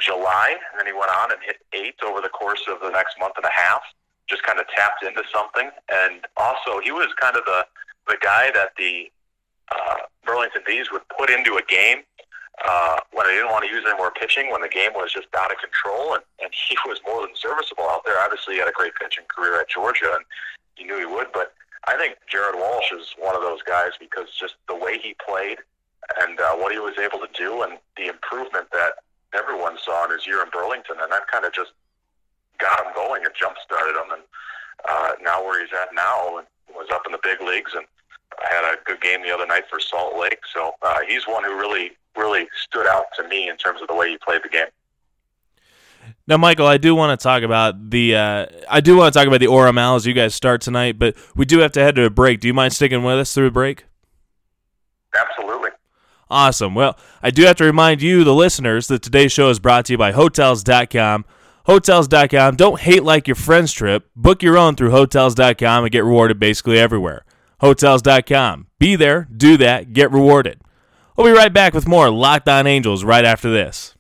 July, 0.01 0.57
and 0.73 0.81
then 0.81 0.87
he 0.87 0.93
went 0.93 1.11
on 1.11 1.33
and 1.33 1.41
hit 1.45 1.61
eight 1.75 1.97
over 2.05 2.21
the 2.21 2.31
course 2.31 2.63
of 2.69 2.81
the 2.81 2.91
next 2.91 3.19
month 3.19 3.35
and 3.37 3.45
a 3.45 3.53
half. 3.53 3.83
Just 4.29 4.43
kind 4.45 4.59
of 4.59 4.67
tapped 4.69 5.05
into 5.05 5.23
something, 5.35 5.69
and 5.93 6.25
also 6.37 6.81
he 6.83 6.93
was 6.93 7.09
kind 7.21 7.37
of 7.37 7.45
the 7.45 7.67
the 8.09 8.17
guy 8.23 8.51
that 8.55 8.71
the 8.79 9.11
uh, 9.73 9.97
Burlington 10.25 10.63
Bees 10.67 10.93
would 10.93 11.03
put 11.09 11.31
into 11.31 11.57
a 11.57 11.63
game 11.63 12.05
uh, 12.65 13.01
when 13.13 13.27
they 13.27 13.33
didn't 13.33 13.51
want 13.51 13.65
to 13.65 13.71
use 13.71 13.83
any 13.87 13.97
more 13.97 14.11
pitching, 14.13 14.51
when 14.53 14.61
the 14.61 14.69
game 14.69 14.93
was 14.95 15.13
just 15.13 15.27
out 15.37 15.51
of 15.51 15.59
control, 15.59 16.15
and, 16.15 16.23
and 16.41 16.51
he 16.69 16.77
was 16.87 17.01
more 17.07 17.23
than 17.23 17.35
serviceable 17.35 17.89
out 17.89 18.05
there. 18.05 18.19
Obviously, 18.21 18.55
he 18.55 18.61
had 18.61 18.69
a 18.69 18.77
great 18.77 18.95
pitching 19.01 19.25
career 19.29 19.61
at 19.61 19.69
Georgia, 19.69 20.15
and 20.15 20.25
you 20.77 20.87
knew 20.87 20.99
he 20.99 21.07
would. 21.07 21.29
But 21.33 21.55
I 21.89 21.97
think 21.97 22.17
Jared 22.31 22.55
Walsh 22.57 22.93
is 22.93 23.15
one 23.19 23.35
of 23.35 23.43
those 23.43 23.63
guys 23.63 23.93
because 23.99 24.29
just 24.39 24.55
the 24.69 24.77
way 24.77 24.99
he 24.99 25.17
played 25.25 25.59
and 26.21 26.39
uh, 26.39 26.55
what 26.57 26.73
he 26.73 26.79
was 26.79 26.99
able 26.99 27.19
to 27.19 27.31
do, 27.35 27.63
and 27.63 27.79
the 27.97 28.07
improvement 28.07 28.69
that 28.73 29.03
everyone 29.35 29.79
saw 29.83 30.05
in 30.05 30.13
his 30.13 30.27
year 30.27 30.43
in 30.43 30.51
Burlington, 30.51 30.97
and 31.01 31.11
that 31.11 31.27
kind 31.31 31.45
of 31.45 31.53
just 31.53 31.73
got 32.59 32.79
him 32.85 32.93
going 32.95 33.25
and 33.25 33.33
jump 33.39 33.57
started 33.65 33.97
him. 33.97 34.13
And 34.13 34.23
uh, 34.89 35.13
now 35.23 35.43
where 35.43 35.61
he's 35.63 35.73
at 35.73 35.95
now, 35.95 36.39
and 36.39 36.47
was 36.75 36.89
up 36.93 37.03
in 37.07 37.13
the 37.13 37.23
big 37.23 37.41
leagues, 37.41 37.73
and 37.75 37.87
had 38.51 38.65
a 38.65 38.77
good 38.85 39.01
game 39.01 39.23
the 39.23 39.31
other 39.31 39.47
night 39.47 39.65
for 39.69 39.81
Salt 39.81 40.19
Lake. 40.19 40.41
So 40.53 40.75
uh, 40.83 41.01
he's 41.07 41.27
one 41.27 41.45
who 41.45 41.57
really, 41.59 41.93
really 42.17 42.49
stood 42.65 42.87
out 42.87 43.07
to 43.17 43.29
me 43.29 43.49
in 43.49 43.57
terms 43.57 43.81
of 43.81 43.89
the 43.89 43.95
way 43.95 44.11
he 44.11 44.19
played 44.19 44.43
the 44.43 44.49
game. 44.49 44.67
Now, 46.27 46.37
Michael, 46.37 46.67
I 46.67 46.79
do 46.79 46.95
want 46.95 47.19
to 47.19 47.23
talk 47.23 47.43
about 47.43 47.91
the 47.91 48.17
uh, 48.17 48.47
I 48.69 48.81
do 48.81 48.97
want 48.97 49.13
to 49.13 49.19
talk 49.19 49.27
about 49.27 49.41
the 49.41 49.47
Orem 49.47 49.79
Owls. 49.79 50.07
You 50.07 50.15
guys 50.15 50.35
start 50.35 50.61
tonight, 50.61 50.99
but 50.99 51.17
we 51.35 51.45
do 51.45 51.59
have 51.59 51.73
to 51.73 51.81
head 51.81 51.97
to 51.97 52.05
a 52.05 52.11
break. 52.11 52.41
Do 52.41 52.49
you 52.49 52.55
mind 52.55 52.73
sticking 52.73 53.03
with 53.03 53.19
us 53.19 53.35
through 53.35 53.49
a 53.49 53.51
break? 53.51 53.85
Absolutely. 55.15 55.71
Awesome. 56.31 56.75
Well, 56.75 56.97
I 57.23 57.31
do 57.31 57.43
have 57.45 57.57
to 57.57 57.65
remind 57.65 58.01
you, 58.01 58.25
the 58.25 58.35
listeners, 58.35 58.87
that 58.87 59.03
today's 59.03 59.33
show 59.33 59.51
is 59.51 59.59
brought 59.59 59.85
to 59.87 59.93
you 59.93 59.99
by 59.99 60.13
Hotels.com. 60.13 61.25
Hotels.com. 61.67 62.57
Don't 62.57 62.81
hate 62.81 63.05
like 63.05 63.29
your 63.29 63.35
friend's 63.35 63.73
trip. 63.73 64.09
Book 64.17 64.43
your 64.43 64.57
own 64.57 64.75
through 64.75 64.91
Hotels.com 64.91 65.85
and 65.85 65.93
get 65.93 66.05
rewarded 66.05 66.41
basically 66.41 66.79
everywhere. 66.79 67.25
Hotels.com. 67.63 68.67
Be 68.79 68.97
there, 68.97 69.29
do 69.35 69.57
that, 69.57 69.93
get 69.93 70.11
rewarded. 70.11 70.61
We'll 71.17 71.27
be 71.33 71.39
right 71.39 71.53
back 71.53 71.75
with 71.75 71.87
more 71.87 72.11
Locked 72.11 72.49
On 72.49 72.67
Angels 72.67 73.05
right 73.05 73.25
after 73.25 73.51
this. 73.51 73.95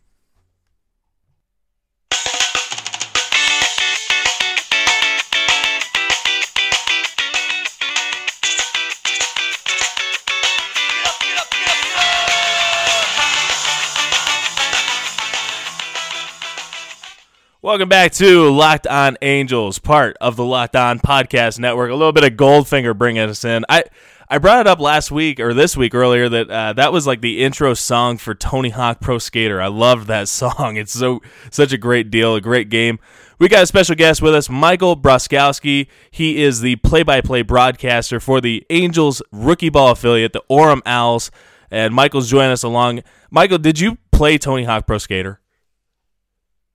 Welcome 17.65 17.89
back 17.89 18.11
to 18.15 18.51
Locked 18.51 18.89
On 18.89 19.17
Angels, 19.23 19.79
part 19.79 20.17
of 20.21 20.35
the 20.35 20.45
Locked 20.45 20.75
On 20.75 20.99
Podcast 20.99 21.61
Network. 21.61 21.93
A 21.93 21.95
little 21.95 22.11
bit 22.11 22.25
of 22.25 22.33
Goldfinger 22.33 22.99
bringing 22.99 23.23
us 23.23 23.45
in. 23.45 23.65
I 23.69 23.85
I 24.29 24.39
brought 24.39 24.59
it 24.59 24.67
up 24.67 24.81
last 24.81 25.13
week 25.13 25.39
or 25.39 25.55
this 25.55 25.77
week 25.77 25.95
earlier 25.95 26.29
that 26.29 26.51
uh, 26.51 26.73
that 26.73 26.93
was 26.93 27.07
like 27.07 27.21
the 27.21 27.45
intro 27.45 27.75
song 27.75 28.19
for 28.19 28.35
Tony 28.35 28.71
Hawk 28.71 28.99
Pro 29.01 29.19
Skater. 29.19 29.61
I 29.61 29.69
loved 29.69 30.09
that 30.09 30.27
song. 30.29 30.77
It's 30.77 30.93
so 30.93 31.21
such 31.53 31.73
a 31.73 31.79
great 31.79 32.11
deal, 32.11 32.35
a 32.35 32.41
great 32.41 32.69
game. 32.69 32.99
We 33.39 33.47
got 33.47 33.63
a 33.63 33.67
special 33.67 33.95
guest 33.95 34.21
with 34.23 34.35
us, 34.35 34.51
Michael 34.51 34.97
Broskowski. 34.97 35.87
He 36.11 36.43
is 36.43 36.63
the 36.63 36.75
play-by-play 36.77 37.43
broadcaster 37.43 38.19
for 38.19 38.41
the 38.41 38.67
Angels 38.71 39.23
rookie 39.31 39.71
ball 39.71 39.93
affiliate, 39.93 40.33
the 40.33 40.43
Orem 40.51 40.81
Owls, 40.85 41.31
and 41.71 41.95
Michael's 41.95 42.29
joining 42.29 42.51
us 42.51 42.65
along. 42.65 43.05
Michael, 43.31 43.59
did 43.59 43.79
you 43.79 43.99
play 44.11 44.37
Tony 44.37 44.65
Hawk 44.65 44.85
Pro 44.85 44.99
Skater? 44.99 45.42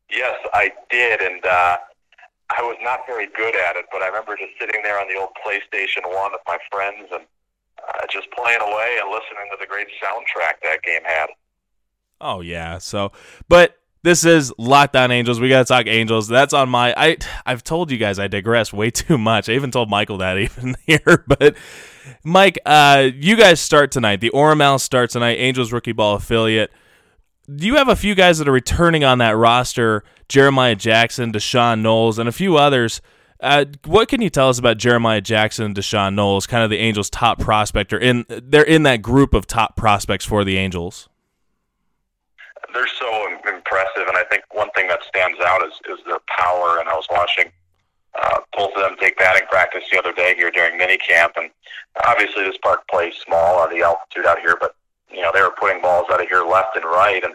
Yes, 0.10 0.36
I 0.54 0.72
did, 0.90 1.22
and 1.22 1.46
uh, 1.46 1.78
I 2.50 2.62
was 2.62 2.78
not 2.82 3.02
very 3.08 3.28
good 3.36 3.56
at 3.56 3.76
it. 3.76 3.86
But 3.92 4.02
I 4.02 4.08
remember 4.08 4.38
just 4.38 4.58
sitting 4.60 4.82
there 4.84 5.00
on 5.00 5.08
the 5.08 5.20
old 5.20 5.32
PlayStation 5.46 6.06
One 6.06 6.32
with 6.32 6.42
my 6.48 6.58
friends 6.72 7.10
and 7.12 7.24
uh, 7.88 8.06
just 8.10 8.30
playing 8.32 8.62
away 8.62 9.00
and 9.02 9.10
listening 9.12 9.50
to 9.52 9.58
the 9.60 9.68
great 9.68 9.88
soundtrack 10.02 10.62
that 10.64 10.82
game 10.84 11.02
had. 11.04 11.28
Oh 12.20 12.42
yeah, 12.42 12.78
so 12.78 13.12
but 13.48 13.78
this 14.04 14.24
is 14.24 14.54
Locked 14.58 14.96
On 14.96 15.12
Angels. 15.12 15.40
We 15.40 15.50
got 15.50 15.68
to 15.68 15.74
talk 15.74 15.88
Angels. 15.88 16.28
That's 16.28 16.54
on 16.54 16.70
my. 16.70 16.94
I 16.96 17.18
I've 17.46 17.64
told 17.64 17.92
you 17.92 17.98
guys 17.98 18.20
I 18.20 18.28
digress 18.28 18.72
way 18.72 18.90
too 18.90 19.18
much. 19.18 19.50
I 19.50 19.54
even 19.54 19.72
told 19.72 19.90
Michael 19.90 20.18
that 20.20 20.38
even 20.38 20.76
here, 20.86 21.26
but 21.28 21.56
Mike, 22.24 22.58
uh, 22.66 23.10
you 23.14 23.36
guys 23.36 23.60
start 23.60 23.92
tonight. 23.92 24.22
The 24.22 24.30
Orem 24.32 24.62
Owls 24.62 24.84
start 24.84 25.10
tonight. 25.10 25.36
Angels 25.36 25.72
rookie 25.72 25.92
ball 25.92 26.16
affiliate. 26.16 26.72
Do 27.54 27.66
you 27.66 27.76
have 27.76 27.88
a 27.88 27.96
few 27.96 28.14
guys 28.14 28.40
that 28.40 28.50
are 28.50 28.54
returning 28.54 29.06
on 29.06 29.20
that 29.20 29.38
roster? 29.38 30.04
Jeremiah 30.28 30.76
Jackson, 30.76 31.32
D'Shawn 31.32 31.82
Knowles, 31.82 32.20
and 32.20 32.28
a 32.28 32.34
few 32.34 32.58
others. 32.58 33.02
Uh, 33.40 33.64
what 33.86 34.10
can 34.10 34.22
you 34.22 34.30
tell 34.30 34.50
us 34.50 34.60
about 34.60 34.78
Jeremiah 34.78 35.22
Jackson 35.22 35.64
and 35.64 35.76
D'Shawn 35.76 36.14
Knowles, 36.14 36.46
kind 36.46 36.64
of 36.64 36.70
the 36.70 36.80
Angels' 36.80 37.10
top 37.10 37.40
prospector? 37.40 37.98
In 37.98 38.26
they're 38.28 38.64
in 38.64 38.84
that 38.84 39.02
group 39.02 39.34
of 39.34 39.48
top 39.48 39.78
prospects 39.78 40.26
for 40.26 40.44
the 40.44 40.58
Angels. 40.58 41.08
They're 42.74 42.88
so 43.00 43.28
impressive, 43.48 44.08
and 44.08 44.18
I 44.18 44.26
think 44.30 44.44
one 44.52 44.70
thing 44.72 44.90
that 44.90 45.04
stands 45.08 45.40
out 45.40 45.66
is 45.66 45.74
is 45.90 46.04
their 46.06 46.20
power. 46.28 46.80
And 46.82 46.90
I 46.90 46.96
was 46.96 47.08
watching 47.10 47.50
uh, 48.22 48.40
both 48.58 48.74
of 48.76 48.82
them 48.82 48.98
take 49.00 49.18
batting 49.18 49.48
practice 49.50 49.84
the 49.90 50.00
other 50.00 50.12
day 50.12 50.36
here 50.36 50.52
during 50.52 50.78
mini 50.78 50.98
camp, 50.98 51.34
and 51.38 51.50
obviously 52.06 52.44
this 52.44 52.58
park 52.62 52.86
plays 52.90 53.14
small 53.24 53.60
on 53.60 53.70
the 53.70 53.84
altitude 53.84 54.26
out 54.26 54.40
here, 54.40 54.58
but 54.60 54.76
you 55.12 55.22
know 55.22 55.32
they 55.34 55.42
were 55.42 55.54
putting 55.58 55.82
balls 55.82 56.08
out 56.12 56.22
of 56.22 56.28
here 56.28 56.44
left 56.44 56.76
and 56.76 56.86
right. 56.86 57.24
And 57.24 57.34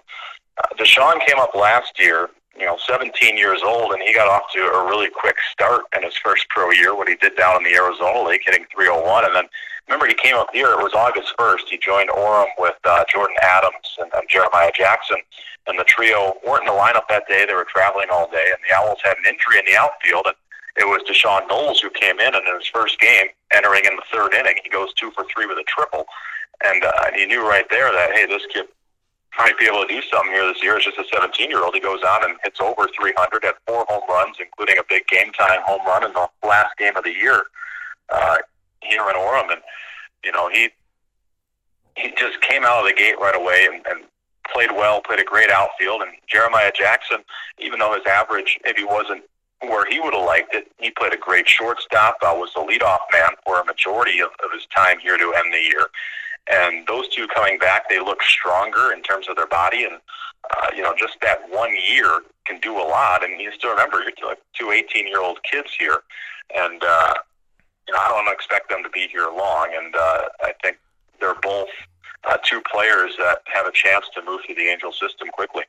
uh, 0.59 0.83
D'Shawn 0.83 1.21
came 1.27 1.39
up 1.39 1.55
last 1.55 1.99
year 1.99 2.31
you 2.59 2.67
know, 2.67 2.77
17 2.87 3.37
years 3.37 3.61
old, 3.65 3.93
and 3.93 4.03
he 4.03 4.13
got 4.13 4.29
off 4.29 4.43
to 4.55 4.61
a 4.61 4.87
really 4.87 5.09
quick 5.09 5.37
start 5.51 5.85
in 5.97 6.03
his 6.03 6.17
first 6.17 6.49
pro 6.51 6.71
year. 6.71 6.95
What 6.95 7.09
he 7.09 7.15
did 7.17 7.37
down 7.37 7.57
in 7.57 7.65
the 7.65 7.75
Arizona 7.75 8.23
League, 8.23 8.43
hitting 8.45 8.67
301, 8.75 9.25
and 9.25 9.35
then 9.35 9.45
remember 9.89 10.07
he 10.07 10.15
came 10.15 10.37
up 10.37 10.49
here. 10.53 10.71
It 10.73 10.83
was 10.83 10.93
August 10.95 11.33
1st. 11.39 11.69
He 11.71 11.79
joined 11.79 12.11
Orem 12.11 12.47
with 12.59 12.77
uh, 12.85 13.05
Jordan 13.11 13.37
Adams 13.43 13.97
and, 13.99 14.11
and 14.15 14.29
Jeremiah 14.29 14.71
Jackson, 14.75 15.19
and 15.67 15.79
the 15.79 15.85
trio 15.85 16.37
weren't 16.47 16.69
in 16.69 16.75
the 16.75 16.79
lineup 16.79 17.09
that 17.09 17.27
day. 17.29 17.47
They 17.47 17.55
were 17.55 17.67
traveling 17.69 18.09
all 18.13 18.31
day, 18.31 18.53
and 18.53 18.59
the 18.69 18.75
Owls 18.77 18.99
had 19.03 19.17
an 19.17 19.25
injury 19.27 19.59
in 19.59 19.65
the 19.65 19.79
outfield, 19.79 20.27
and 20.27 20.37
it 20.77 20.85
was 20.85 21.03
D'Shawn 21.09 21.49
Knowles 21.49 21.81
who 21.81 21.91
came 21.91 22.21
in, 22.21 22.35
and 22.35 22.47
in 22.47 22.55
his 22.55 22.69
first 22.69 23.01
game, 23.01 23.27
entering 23.53 23.85
in 23.87 23.97
the 23.97 24.05
third 24.13 24.35
inning, 24.35 24.57
he 24.63 24.69
goes 24.69 24.93
two 24.95 25.11
for 25.13 25.25
three 25.33 25.47
with 25.47 25.59
a 25.59 25.65
triple, 25.65 26.05
and 26.65 26.85
uh, 26.85 27.11
he 27.15 27.27
knew 27.27 27.47
right 27.47 27.67
there 27.71 27.93
that 27.93 28.13
hey, 28.13 28.27
this 28.27 28.43
kid 28.53 28.67
might 29.39 29.59
be 29.59 29.67
able 29.67 29.83
to 29.83 29.89
do 29.89 30.03
something 30.03 30.33
here 30.33 30.47
this 30.47 30.63
year. 30.63 30.77
It's 30.77 30.85
just 30.85 30.99
a 30.99 31.05
17 31.13 31.49
year 31.49 31.65
old. 31.65 31.75
He 31.75 31.81
goes 31.81 32.03
on 32.03 32.25
and 32.25 32.39
hits 32.45 32.61
over 32.61 32.89
300 32.95 33.45
at 33.45 33.55
four 33.67 33.85
home 33.89 34.03
runs, 34.09 34.37
including 34.41 34.79
a 34.79 34.85
big 34.89 35.07
game 35.07 35.33
time 35.33 35.61
home 35.65 35.87
run 35.87 36.05
in 36.05 36.13
the 36.13 36.29
last 36.47 36.77
game 36.79 36.97
of 36.97 37.05
the 37.05 37.13
year 37.13 37.45
uh, 38.11 38.37
here 38.83 39.03
in 39.09 39.17
Orem. 39.17 39.51
And, 39.51 39.63
you 40.25 40.33
know, 40.33 40.49
he 40.49 40.69
he 41.97 42.11
just 42.17 42.41
came 42.41 42.65
out 42.65 42.81
of 42.81 42.87
the 42.87 42.95
gate 42.95 43.19
right 43.21 43.37
away 43.37 43.69
and, 43.71 43.85
and 43.87 44.05
played 44.53 44.73
well, 44.73 45.01
played 45.01 45.21
a 45.21 45.25
great 45.25 45.51
outfield. 45.51 46.03
And 46.03 46.13
Jeremiah 46.27 46.73
Jackson, 46.75 47.19
even 47.59 47.79
though 47.79 47.95
his 47.95 48.07
average 48.07 48.59
maybe 48.65 48.85
wasn't 48.85 49.23
where 49.61 49.85
he 49.85 50.01
would 50.01 50.15
have 50.15 50.25
liked 50.25 50.55
it, 50.55 50.71
he 50.79 50.91
played 50.91 51.13
a 51.13 51.19
great 51.19 51.49
shortstop, 51.49 52.17
uh, 52.23 52.33
was 52.35 52.53
the 52.55 52.61
leadoff 52.61 52.99
man 53.13 53.31
for 53.45 53.61
a 53.61 53.65
majority 53.65 54.21
of, 54.21 54.31
of 54.45 54.51
his 54.53 54.67
time 54.75 54.99
here 54.99 55.17
to 55.17 55.35
end 55.35 55.53
the 55.53 55.61
year. 55.61 55.87
And 56.51 56.87
those 56.87 57.09
two 57.09 57.27
coming 57.29 57.59
back, 57.59 57.89
they 57.89 58.01
look 58.01 58.23
stronger 58.23 58.93
in 58.93 59.03
terms 59.03 59.29
of 59.29 59.37
their 59.37 59.47
body, 59.47 59.85
and 59.85 60.01
uh, 60.57 60.69
you 60.75 60.83
know, 60.83 60.95
just 60.99 61.17
that 61.23 61.39
one 61.51 61.75
year 61.89 62.21
can 62.47 62.59
do 62.61 62.77
a 62.77 62.83
lot. 62.83 63.25
And 63.25 63.41
you 63.41 63.53
still 63.53 63.71
remember, 63.71 64.03
you're 64.03 64.37
two 64.55 64.67
18-year-old 64.67 65.39
kids 65.49 65.71
here, 65.79 65.99
and 66.55 66.83
uh, 66.83 67.15
you 67.87 67.95
know, 67.95 68.01
I 68.01 68.09
don't 68.09 68.33
expect 68.33 68.71
them 68.71 68.83
to 68.83 68.91
be 68.91 69.09
here 69.09 69.29
long. 69.29 69.69
And 69.75 69.95
uh, 69.95 70.25
I 70.41 70.53
think 70.63 70.79
they're 71.21 71.37
both 71.41 71.69
uh, 72.29 72.39
two 72.43 72.61
players 72.71 73.13
that 73.19 73.39
have 73.53 73.67
a 73.67 73.73
chance 73.73 74.07
to 74.15 74.23
move 74.25 74.41
through 74.45 74.57
the 74.57 74.69
Angel 74.69 74.93
system 74.93 75.29
quickly. 75.29 75.63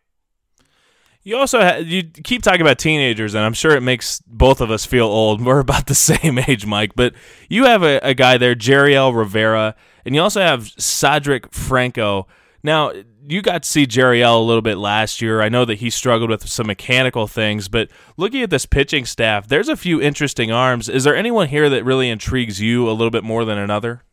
You 1.23 1.37
also 1.37 1.61
ha- 1.61 1.77
you 1.77 2.03
keep 2.03 2.41
talking 2.41 2.61
about 2.61 2.79
teenagers, 2.79 3.33
and 3.33 3.45
I'm 3.45 3.53
sure 3.53 3.75
it 3.75 3.81
makes 3.81 4.21
both 4.27 4.59
of 4.59 4.69
us 4.69 4.85
feel 4.85 5.05
old. 5.05 5.41
We're 5.45 5.59
about 5.59 5.87
the 5.87 5.95
same 5.95 6.37
age, 6.39 6.65
Mike. 6.65 6.91
But 6.95 7.13
you 7.49 7.65
have 7.65 7.83
a, 7.83 7.99
a 7.99 8.13
guy 8.13 8.37
there, 8.37 8.55
Jerryell 8.55 9.15
Rivera, 9.15 9.75
and 10.05 10.13
you 10.13 10.21
also 10.21 10.41
have 10.41 10.71
Cedric 10.77 11.53
Franco. 11.53 12.27
Now, 12.61 12.91
you 13.25 13.41
got 13.41 13.63
to 13.63 13.69
see 13.69 13.85
Jerryell 13.85 14.37
a 14.37 14.43
little 14.43 14.61
bit 14.61 14.77
last 14.77 15.21
year. 15.21 15.41
I 15.41 15.49
know 15.49 15.65
that 15.65 15.75
he 15.75 15.89
struggled 15.89 16.29
with 16.29 16.47
some 16.47 16.67
mechanical 16.67 17.27
things, 17.27 17.67
but 17.69 17.89
looking 18.17 18.41
at 18.41 18.49
this 18.49 18.65
pitching 18.65 19.05
staff, 19.05 19.47
there's 19.47 19.69
a 19.69 19.77
few 19.77 20.01
interesting 20.01 20.51
arms. 20.51 20.89
Is 20.89 21.03
there 21.03 21.15
anyone 21.15 21.47
here 21.47 21.69
that 21.69 21.85
really 21.85 22.09
intrigues 22.09 22.59
you 22.59 22.89
a 22.89 22.91
little 22.91 23.11
bit 23.11 23.23
more 23.23 23.45
than 23.45 23.57
another? 23.57 24.03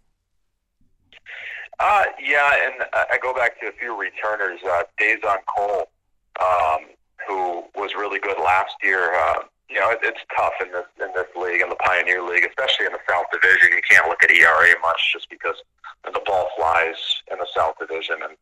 Uh, 1.80 2.04
yeah, 2.22 2.66
and 2.66 2.84
I 2.92 3.18
go 3.22 3.32
back 3.32 3.58
to 3.60 3.68
a 3.68 3.72
few 3.72 3.98
returners. 3.98 4.60
Uh, 4.64 4.82
Dazon 5.00 5.38
Cole, 5.46 5.88
um, 6.40 6.86
who 7.30 7.62
was 7.80 7.94
really 7.94 8.18
good 8.18 8.38
last 8.38 8.74
year. 8.82 9.14
Uh, 9.14 9.42
you 9.68 9.78
know, 9.78 9.90
it, 9.90 10.00
it's 10.02 10.20
tough 10.36 10.54
in 10.60 10.72
this 10.72 10.86
in 11.00 11.12
this 11.14 11.30
league, 11.36 11.60
in 11.60 11.68
the 11.68 11.76
Pioneer 11.76 12.22
League, 12.22 12.44
especially 12.44 12.86
in 12.86 12.92
the 12.92 13.04
South 13.08 13.26
Division. 13.32 13.70
You 13.70 13.82
can't 13.88 14.08
look 14.08 14.22
at 14.22 14.30
ERA 14.30 14.74
much 14.82 15.12
just 15.12 15.30
because 15.30 15.54
the 16.04 16.20
ball 16.26 16.48
flies 16.56 17.22
in 17.30 17.38
the 17.38 17.46
South 17.54 17.76
Division. 17.78 18.16
And 18.22 18.34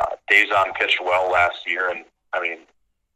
uh, 0.00 0.16
Dazon 0.30 0.74
pitched 0.74 1.00
well 1.04 1.30
last 1.30 1.66
year, 1.66 1.90
and 1.90 2.04
I 2.32 2.40
mean, 2.40 2.60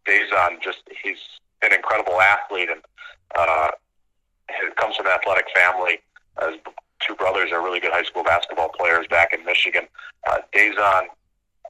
Dazon 0.06 0.60
just 0.62 0.82
he's 1.02 1.18
an 1.62 1.72
incredible 1.72 2.20
athlete, 2.20 2.68
and 2.70 2.82
uh, 3.34 3.70
he 4.50 4.68
comes 4.76 4.96
from 4.96 5.06
an 5.06 5.12
athletic 5.12 5.46
family. 5.54 6.00
His 6.42 6.60
two 7.00 7.14
brothers 7.14 7.50
are 7.52 7.62
really 7.62 7.80
good 7.80 7.92
high 7.92 8.02
school 8.02 8.24
basketball 8.24 8.68
players 8.68 9.06
back 9.08 9.32
in 9.32 9.44
Michigan. 9.44 9.84
Uh, 10.28 10.38
Dazon 10.54 11.06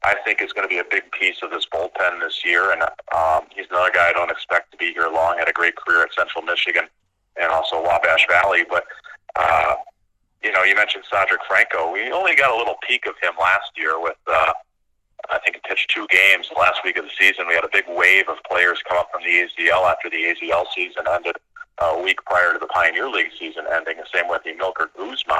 I 0.05 0.17
think 0.25 0.43
is 0.43 0.53
going 0.53 0.69
to 0.69 0.73
be 0.73 0.79
a 0.79 0.85
big 0.85 1.11
piece 1.13 1.39
of 1.43 1.51
this 1.51 1.67
bullpen 1.73 2.21
this 2.21 2.45
year. 2.45 2.73
And 2.73 2.83
um, 2.83 3.47
he's 3.55 3.67
another 3.71 3.91
guy 3.93 4.11
I 4.11 4.13
don't 4.13 4.31
expect 4.31 4.71
to 4.73 4.77
be 4.77 4.93
here 4.93 5.09
long. 5.09 5.39
Had 5.39 5.49
a 5.49 5.53
great 5.53 5.77
career 5.77 6.03
at 6.03 6.13
Central 6.13 6.45
Michigan 6.45 6.85
and 7.41 7.51
also 7.51 7.83
Wabash 7.83 8.27
Valley. 8.29 8.65
But 8.69 8.85
uh, 9.35 9.75
you 10.43 10.53
know, 10.53 10.63
you 10.63 10.77
mentioned 10.77 11.05
Cedric 11.11 11.41
Franco. 11.49 11.91
We 11.91 12.11
only 12.13 12.37
got 12.37 12.55
a 12.55 12.57
little 12.57 12.77
peek 12.87 13.07
of 13.07 13.15
him 13.23 13.33
last 13.41 13.73
year 13.77 13.99
with. 14.01 14.19
Uh, 14.27 14.53
I 15.31 15.39
think 15.39 15.57
he 15.57 15.63
pitched 15.67 15.89
two 15.89 16.07
games 16.11 16.51
last 16.55 16.85
week 16.85 16.99
of 16.99 17.05
the 17.05 17.11
season. 17.19 17.47
We 17.49 17.55
had 17.55 17.65
a 17.65 17.71
big 17.73 17.85
wave 17.89 18.29
of 18.29 18.37
players 18.47 18.83
come 18.87 18.99
up 18.99 19.09
from 19.11 19.23
the 19.23 19.31
AZL 19.31 19.91
after 19.91 20.11
the 20.11 20.17
AZL 20.17 20.67
season 20.75 21.05
ended 21.11 21.37
a 21.79 21.99
week 22.03 22.23
prior 22.27 22.53
to 22.53 22.59
the 22.59 22.67
Pioneer 22.67 23.09
League 23.09 23.31
season 23.39 23.65
ending. 23.73 23.97
The 23.97 24.07
same 24.13 24.29
with 24.29 24.43
Emilker 24.45 24.91
Guzman. 24.95 25.39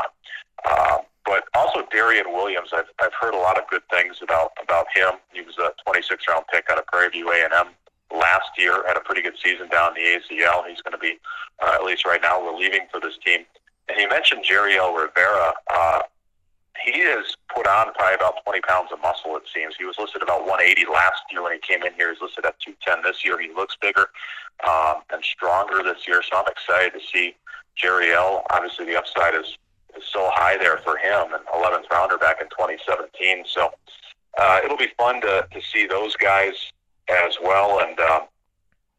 Um, 0.71 1.01
but 1.25 1.45
also 1.55 1.87
Darian 1.91 2.27
Williams, 2.33 2.71
I've 2.73 2.91
I've 3.01 3.15
heard 3.19 3.35
a 3.35 3.39
lot 3.39 3.59
of 3.59 3.69
good 3.69 3.83
things 3.91 4.17
about 4.23 4.53
about 4.63 4.87
him. 4.95 5.15
He 5.33 5.41
was 5.41 5.57
a 5.59 5.73
26 5.85 6.25
round 6.29 6.45
pick 6.53 6.69
out 6.71 6.79
of 6.79 6.87
Prairie 6.87 7.11
View 7.11 7.31
A 7.33 7.45
and 7.45 7.53
M 7.53 7.67
last 8.13 8.51
year. 8.59 8.85
Had 8.87 8.97
a 8.97 9.01
pretty 9.01 9.23
good 9.23 9.37
season 9.43 9.69
down 9.69 9.95
the 9.95 10.01
AZL. 10.01 10.67
He's 10.69 10.83
going 10.83 10.93
to 10.93 10.99
be 10.99 11.19
uh, 11.63 11.73
at 11.75 11.85
least 11.85 12.05
right 12.05 12.21
now 12.21 12.45
relieving 12.45 12.87
for 12.91 13.01
this 13.01 13.19
team. 13.25 13.41
And 13.89 13.99
he 13.99 14.07
mentioned 14.07 14.45
Jerryell 14.49 14.97
Rivera. 14.97 15.53
Uh, 15.71 16.03
he 16.85 17.01
has 17.01 17.37
put 17.55 17.67
on 17.67 17.93
probably 17.95 18.15
about 18.15 18.43
20 18.45 18.61
pounds 18.63 18.91
of 18.93 19.01
muscle. 19.01 19.37
It 19.37 19.45
seems 19.55 19.75
he 19.79 19.85
was 19.85 19.97
listed 19.99 20.23
about 20.23 20.43
180 20.43 20.91
last 20.91 21.23
year 21.31 21.43
when 21.43 21.53
he 21.53 21.59
came 21.59 21.83
in 21.83 21.95
here. 21.95 22.13
He's 22.13 22.21
listed 22.21 22.45
at 22.45 22.59
210 22.61 23.05
this 23.05 23.25
year. 23.25 23.41
He 23.41 23.53
looks 23.55 23.77
bigger 23.81 24.09
um, 24.67 25.03
and 25.13 25.23
stronger 25.23 25.83
this 25.83 26.09
year. 26.09 26.23
So 26.23 26.37
I'm 26.37 26.49
excited 26.49 26.99
to 26.99 27.01
see 27.07 27.37
Jerryell. 27.81 28.43
Obviously, 28.51 28.87
the 28.87 28.97
upside 28.97 29.35
is 29.35 29.57
is 29.97 30.05
so 30.13 30.31
high 30.33 30.57
there 30.57 30.79
for 30.79 30.97
him, 30.97 31.33
an 31.33 31.41
11th 31.55 31.91
rounder 31.91 32.19
back 32.19 32.41
in 32.41 32.49
2017. 32.49 33.45
So 33.47 33.71
uh, 34.39 34.61
it'll 34.65 34.77
be 34.77 34.91
fun 34.99 35.21
to, 35.23 35.47
to 35.51 35.61
see 35.63 35.87
those 35.87 36.17
guys 36.17 36.55
as 37.09 37.37
well. 37.43 37.81
And 37.81 37.99
uh, 37.99 38.21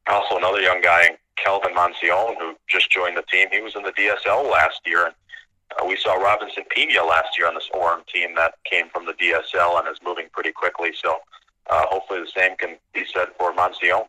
also 0.07 0.37
another 0.37 0.61
young 0.61 0.81
guy, 0.81 1.17
Kelvin 1.37 1.73
Moncion, 1.73 2.37
who 2.39 2.55
just 2.67 2.89
joined 2.91 3.17
the 3.17 3.23
team. 3.23 3.47
He 3.51 3.61
was 3.61 3.75
in 3.75 3.83
the 3.83 3.91
DSL 3.91 4.49
last 4.51 4.81
year. 4.85 5.05
And 5.05 5.15
uh, 5.79 5.85
we 5.85 5.97
saw 5.97 6.15
Robinson 6.15 6.63
Pena 6.69 7.03
last 7.03 7.37
year 7.37 7.47
on 7.47 7.55
this 7.55 7.69
Orem 7.73 8.05
team 8.07 8.35
that 8.35 8.55
came 8.69 8.89
from 8.89 9.05
the 9.05 9.13
DSL 9.13 9.79
and 9.79 9.87
is 9.87 9.99
moving 10.03 10.27
pretty 10.31 10.51
quickly. 10.51 10.91
So 11.03 11.17
uh, 11.69 11.85
hopefully 11.89 12.21
the 12.21 12.39
same 12.39 12.55
can 12.57 12.77
be 12.93 13.03
said 13.11 13.27
for 13.37 13.53
Moncion. 13.53 14.07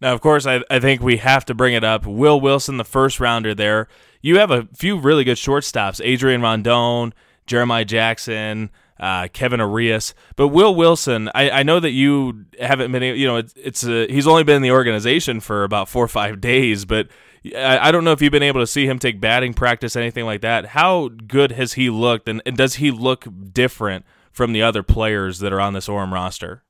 Now, 0.00 0.14
of 0.14 0.20
course, 0.20 0.46
I, 0.46 0.62
I 0.70 0.78
think 0.78 1.02
we 1.02 1.16
have 1.18 1.44
to 1.46 1.54
bring 1.54 1.74
it 1.74 1.84
up. 1.84 2.06
Will 2.06 2.40
Wilson, 2.40 2.76
the 2.76 2.84
first 2.84 3.18
rounder 3.18 3.54
there. 3.54 3.88
You 4.20 4.38
have 4.38 4.50
a 4.50 4.68
few 4.74 4.98
really 4.98 5.24
good 5.24 5.36
shortstops 5.36 6.00
Adrian 6.04 6.42
Rondon, 6.42 7.14
Jeremiah 7.46 7.84
Jackson, 7.84 8.70
uh, 9.00 9.28
Kevin 9.32 9.60
Arias. 9.60 10.14
But 10.36 10.48
Will 10.48 10.74
Wilson, 10.74 11.30
I, 11.34 11.50
I 11.50 11.62
know 11.62 11.80
that 11.80 11.90
you 11.90 12.46
haven't 12.60 12.92
been, 12.92 13.02
you 13.02 13.26
know, 13.26 13.36
it's, 13.36 13.54
it's 13.56 13.84
a, 13.84 14.06
he's 14.08 14.26
only 14.26 14.44
been 14.44 14.56
in 14.56 14.62
the 14.62 14.72
organization 14.72 15.40
for 15.40 15.64
about 15.64 15.88
four 15.88 16.04
or 16.04 16.08
five 16.08 16.40
days, 16.40 16.84
but 16.84 17.08
I, 17.56 17.88
I 17.88 17.90
don't 17.92 18.04
know 18.04 18.12
if 18.12 18.20
you've 18.20 18.32
been 18.32 18.42
able 18.42 18.60
to 18.60 18.66
see 18.66 18.86
him 18.86 18.98
take 18.98 19.20
batting 19.20 19.54
practice, 19.54 19.96
anything 19.96 20.24
like 20.24 20.40
that. 20.42 20.66
How 20.66 21.08
good 21.08 21.52
has 21.52 21.74
he 21.74 21.90
looked, 21.90 22.28
and, 22.28 22.42
and 22.44 22.56
does 22.56 22.74
he 22.74 22.90
look 22.90 23.26
different 23.52 24.04
from 24.32 24.52
the 24.52 24.62
other 24.62 24.82
players 24.82 25.38
that 25.40 25.52
are 25.52 25.60
on 25.60 25.74
this 25.74 25.88
Orem 25.88 26.12
roster? 26.12 26.64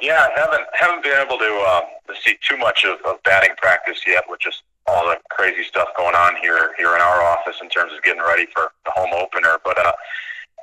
Yeah, 0.00 0.28
I 0.28 0.38
haven't 0.38 0.66
haven't 0.74 1.02
been 1.02 1.18
able 1.18 1.38
to 1.38 1.64
uh, 1.66 1.80
to 2.08 2.20
see 2.20 2.36
too 2.46 2.56
much 2.56 2.84
of, 2.84 2.98
of 3.06 3.22
batting 3.22 3.56
practice 3.56 4.00
yet, 4.06 4.24
with 4.28 4.40
just 4.40 4.62
all 4.86 5.06
the 5.06 5.16
crazy 5.30 5.64
stuff 5.64 5.88
going 5.96 6.14
on 6.14 6.36
here 6.36 6.74
here 6.76 6.94
in 6.94 7.00
our 7.00 7.22
office 7.22 7.56
in 7.62 7.68
terms 7.68 7.92
of 7.92 8.02
getting 8.02 8.22
ready 8.22 8.46
for 8.54 8.72
the 8.84 8.90
home 8.90 9.10
opener. 9.14 9.58
But 9.64 9.78
uh, 9.78 9.92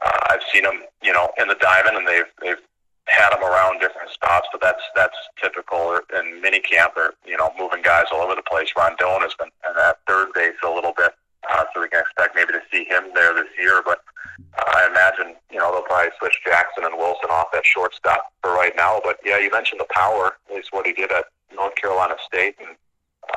uh, 0.05 0.19
I've 0.29 0.43
seen 0.51 0.63
them, 0.63 0.83
you 1.01 1.13
know, 1.13 1.29
in 1.39 1.47
the 1.47 1.55
diamond, 1.55 1.97
and 1.97 2.07
they've 2.07 2.29
they've 2.41 2.61
had 3.05 3.31
them 3.31 3.43
around 3.43 3.79
different 3.79 4.11
spots. 4.11 4.47
But 4.51 4.61
that's 4.61 4.83
that's 4.95 5.17
typical 5.41 5.99
in 6.15 6.39
mini 6.39 6.59
camp. 6.59 6.93
They're 6.95 7.13
you 7.25 7.35
know 7.35 7.51
moving 7.57 7.81
guys 7.81 8.05
all 8.13 8.21
over 8.21 8.35
the 8.35 8.43
place. 8.43 8.69
Rondon 8.77 9.21
has 9.21 9.33
been 9.33 9.49
in 9.67 9.75
that 9.77 9.97
third 10.07 10.29
base 10.35 10.53
a 10.63 10.69
little 10.69 10.93
bit 10.95 11.13
uh, 11.49 11.65
so 11.73 11.81
we 11.81 11.89
can 11.89 12.01
expect 12.01 12.35
maybe 12.35 12.53
to 12.53 12.61
see 12.71 12.85
him 12.85 13.11
there 13.13 13.33
this 13.33 13.49
year. 13.59 13.81
But 13.83 13.99
uh, 14.39 14.71
I 14.75 14.87
imagine 14.89 15.35
you 15.51 15.59
know 15.59 15.71
they'll 15.71 15.83
probably 15.83 16.11
switch 16.19 16.39
Jackson 16.45 16.83
and 16.83 16.97
Wilson 16.97 17.29
off 17.29 17.47
at 17.55 17.65
shortstop 17.65 18.31
for 18.41 18.51
right 18.53 18.73
now. 18.75 19.01
But 19.03 19.17
yeah, 19.25 19.39
you 19.39 19.51
mentioned 19.51 19.79
the 19.79 19.93
power 19.93 20.37
is 20.53 20.67
what 20.71 20.85
he 20.85 20.93
did 20.93 21.11
at 21.11 21.25
North 21.55 21.75
Carolina 21.75 22.15
State, 22.25 22.55
and 22.59 22.75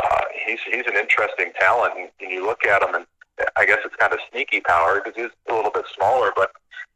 uh, 0.04 0.22
he's 0.46 0.60
he's 0.70 0.86
an 0.86 0.96
interesting 0.96 1.52
talent. 1.58 1.94
And, 1.96 2.10
and 2.20 2.30
you 2.30 2.44
look 2.44 2.64
at 2.64 2.82
him, 2.82 2.94
and 2.94 3.06
I 3.56 3.66
guess 3.66 3.78
it's 3.84 3.96
kind 3.96 4.12
of 4.12 4.18
sneaky 4.30 4.60
power 4.60 5.00
because 5.02 5.16
he's 5.16 5.32
a 5.48 5.54
little 5.54 5.70
bit 5.70 5.84
smaller, 5.94 6.32
but 6.34 6.52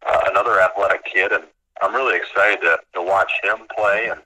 uh, 0.07 0.21
another 0.31 0.61
athletic 0.61 1.05
kid, 1.05 1.33
and 1.33 1.45
I'm 1.83 1.95
really 1.95 2.17
excited 2.17 2.61
to, 2.63 2.79
to 2.95 3.03
watch 3.03 3.33
him 3.43 3.67
play. 3.77 4.09
And 4.11 4.21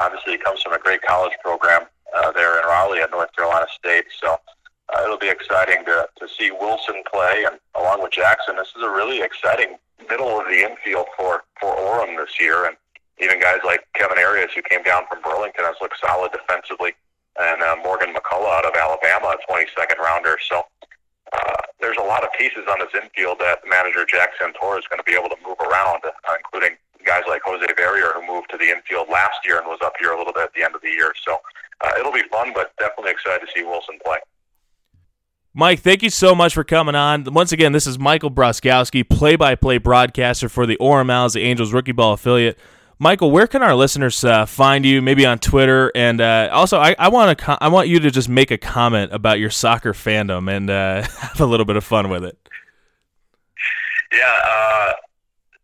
obviously, 0.00 0.32
he 0.32 0.38
comes 0.38 0.62
from 0.62 0.72
a 0.72 0.78
great 0.78 1.02
college 1.02 1.32
program 1.42 1.82
uh, 2.14 2.32
there 2.32 2.58
in 2.60 2.66
Raleigh 2.66 3.00
at 3.00 3.10
North 3.10 3.34
Carolina 3.34 3.66
State, 3.74 4.04
so 4.20 4.38
it'll 5.02 5.18
be 5.18 5.28
exciting 5.28 5.84
to, 5.86 6.08
to 6.18 6.28
see 6.28 6.50
Wilson 6.50 7.02
play, 7.10 7.44
and 7.50 7.58
along 7.74 8.02
with 8.02 8.12
Jackson, 8.12 8.56
this 8.56 8.72
is 8.76 8.82
a 8.82 8.90
really 8.90 9.22
exciting 9.22 9.76
middle 10.08 10.38
of 10.38 10.46
the 10.46 10.62
infield 10.62 11.06
for 11.16 11.44
for 11.60 11.74
Orem 11.74 12.16
this 12.16 12.38
year, 12.38 12.66
and 12.66 12.76
even 13.20 13.40
guys 13.40 13.60
like 13.64 13.86
Kevin 13.94 14.18
Arias, 14.18 14.52
who 14.54 14.62
came 14.62 14.82
down 14.82 15.04
from 15.08 15.22
Burlington, 15.22 15.64
has 15.64 15.76
looked 15.80 15.98
solid 16.00 16.32
defensively, 16.32 16.92
and 17.40 17.62
uh, 17.62 17.76
Morgan 17.82 18.14
McCullough 18.14 18.58
out 18.58 18.66
of 18.66 18.74
Alabama, 18.74 19.34
a 19.34 19.52
22nd 19.52 19.98
rounder. 19.98 20.36
So 20.48 20.62
uh, 21.32 21.62
there's 21.80 21.96
a 21.96 22.02
lot 22.02 22.22
of 22.24 22.30
pieces 22.38 22.64
on 22.68 22.78
this 22.78 22.94
infield 22.94 23.38
that 23.40 23.60
manager 23.68 24.04
Jack 24.04 24.30
Santora 24.38 24.78
is 24.78 24.86
going 24.86 24.98
to 24.98 25.06
be 25.06 25.14
able 25.14 25.28
to 25.28 25.38
move 25.46 25.58
around, 25.60 26.02
uh, 26.04 26.34
including 26.36 26.76
guys 27.04 27.22
like 27.28 27.42
Jose 27.44 27.66
Barrier, 27.76 28.12
who 28.14 28.26
moved 28.26 28.50
to 28.50 28.56
the 28.56 28.70
infield 28.70 29.08
last 29.08 29.44
year 29.44 29.58
and 29.58 29.66
was 29.66 29.80
up 29.82 29.94
here 29.98 30.12
a 30.12 30.18
little 30.18 30.32
bit 30.32 30.44
at 30.44 30.54
the 30.54 30.62
end 30.62 30.74
of 30.74 30.80
the 30.82 30.90
year. 30.90 31.12
So 31.22 31.38
uh, 31.80 31.92
it'll 31.98 32.12
be 32.12 32.24
fun, 32.30 32.52
but 32.54 32.72
definitely 32.78 33.12
excited 33.12 33.46
to 33.46 33.52
see 33.54 33.62
Wilson 33.62 33.98
play. 34.04 34.18
Mike, 35.56 35.78
thank 35.78 36.02
you 36.02 36.10
so 36.10 36.34
much 36.34 36.52
for 36.52 36.64
coming 36.64 36.96
on. 36.96 37.22
Once 37.32 37.52
again, 37.52 37.70
this 37.70 37.86
is 37.86 37.96
Michael 37.96 38.28
Broskowski, 38.28 39.08
play-by-play 39.08 39.78
broadcaster 39.78 40.48
for 40.48 40.66
the 40.66 40.76
Orem 40.78 41.12
Owls, 41.12 41.34
the 41.34 41.42
Angels 41.42 41.72
rookie 41.72 41.92
ball 41.92 42.14
affiliate. 42.14 42.58
Michael, 42.98 43.30
where 43.30 43.46
can 43.46 43.62
our 43.62 43.76
listeners 43.76 44.24
uh, 44.24 44.46
find 44.46 44.84
you? 44.84 45.00
Maybe 45.00 45.24
on 45.24 45.38
Twitter, 45.38 45.92
and 45.94 46.20
uh, 46.20 46.48
also 46.50 46.78
I, 46.78 46.96
I 46.98 47.08
want 47.08 47.38
to 47.38 47.58
I 47.62 47.68
want 47.68 47.86
you 47.86 48.00
to 48.00 48.10
just 48.10 48.28
make 48.28 48.50
a 48.50 48.58
comment 48.58 49.12
about 49.12 49.38
your 49.38 49.50
soccer 49.50 49.92
fandom 49.92 50.50
and 50.50 50.70
uh, 50.70 51.02
have 51.20 51.40
a 51.40 51.46
little 51.46 51.66
bit 51.66 51.76
of 51.76 51.84
fun 51.84 52.08
with 52.08 52.24
it. 52.24 52.36
Yeah, 54.12 54.18
uh, 54.24 54.92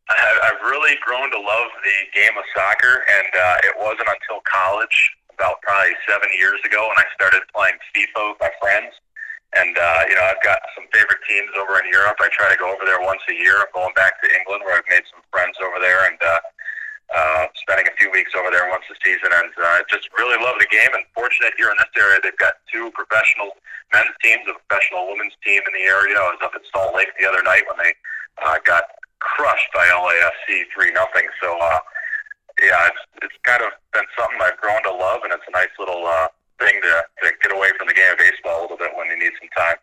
I, 0.08 0.40
I've 0.44 0.70
really 0.70 0.94
grown 1.04 1.32
to 1.32 1.38
love 1.38 1.70
the 1.82 2.20
game 2.20 2.38
of 2.38 2.44
soccer, 2.54 3.04
and 3.18 3.28
uh, 3.34 3.56
it 3.64 3.74
wasn't 3.76 4.06
until 4.06 4.40
college, 4.46 5.16
about 5.34 5.60
probably 5.62 5.94
seven 6.06 6.28
years 6.38 6.60
ago, 6.64 6.86
when 6.86 6.98
I 6.98 7.04
started 7.12 7.42
playing 7.52 7.74
FIFA 7.92 8.30
with 8.30 8.38
my 8.40 8.50
friends 8.60 8.94
and, 9.56 9.74
uh, 9.74 10.00
you 10.06 10.14
know, 10.14 10.26
I've 10.30 10.42
got 10.46 10.62
some 10.78 10.86
favorite 10.94 11.18
teams 11.26 11.50
over 11.58 11.74
in 11.82 11.90
Europe. 11.90 12.22
I 12.22 12.30
try 12.30 12.46
to 12.46 12.58
go 12.58 12.70
over 12.70 12.86
there 12.86 13.02
once 13.02 13.22
a 13.26 13.34
year. 13.34 13.58
I'm 13.58 13.72
going 13.74 13.94
back 13.98 14.22
to 14.22 14.30
England 14.30 14.62
where 14.62 14.78
I've 14.78 14.86
made 14.86 15.02
some 15.10 15.26
friends 15.34 15.58
over 15.58 15.82
there 15.82 16.06
and 16.06 16.18
uh, 16.22 16.38
uh, 17.10 17.44
spending 17.58 17.90
a 17.90 17.94
few 17.98 18.14
weeks 18.14 18.30
over 18.38 18.46
there 18.54 18.70
once 18.70 18.86
a 18.86 18.96
season. 19.02 19.34
And 19.34 19.50
uh, 19.58 19.82
just 19.90 20.06
really 20.14 20.38
love 20.38 20.54
the 20.62 20.70
game. 20.70 20.94
And 20.94 21.02
fortunate 21.18 21.58
here 21.58 21.66
in 21.66 21.78
this 21.82 21.90
area, 21.98 22.22
they've 22.22 22.38
got 22.38 22.62
two 22.70 22.94
professional 22.94 23.58
men's 23.90 24.14
teams, 24.22 24.46
a 24.46 24.54
professional 24.54 25.10
women's 25.10 25.34
team 25.42 25.58
in 25.66 25.72
the 25.74 25.86
area. 25.90 26.14
I 26.14 26.30
was 26.30 26.42
up 26.46 26.54
at 26.54 26.62
Salt 26.70 26.94
Lake 26.94 27.10
the 27.18 27.26
other 27.26 27.42
night 27.42 27.66
when 27.66 27.82
they 27.82 27.90
uh, 28.46 28.62
got 28.62 28.86
crushed 29.18 29.70
by 29.74 29.82
LAFC 29.90 30.70
3 30.70 30.94
nothing. 30.94 31.26
So, 31.42 31.58
uh, 31.58 31.82
yeah, 32.62 32.86
it's, 32.86 33.02
it's 33.26 33.38
kind 33.42 33.66
of 33.66 33.74
been 33.90 34.06
something 34.14 34.38
I've 34.38 34.62
grown 34.62 34.78
to 34.86 34.94
love, 34.94 35.26
and 35.26 35.34
it's 35.34 35.46
a 35.48 35.54
nice 35.58 35.74
little 35.78 36.06
uh, 36.06 36.30
thing 36.60 36.80
to, 36.82 37.02
to 37.24 37.30
get 37.42 37.52
away 37.56 37.70
from 37.76 37.88
the 37.88 37.94
game 37.94 38.12
of 38.12 38.18
baseball 38.18 38.60
a 38.60 38.62
little 38.62 38.76
bit 38.76 38.90
when 38.96 39.08
you 39.08 39.18
need 39.18 39.32
some 39.40 39.48
time. 39.56 39.76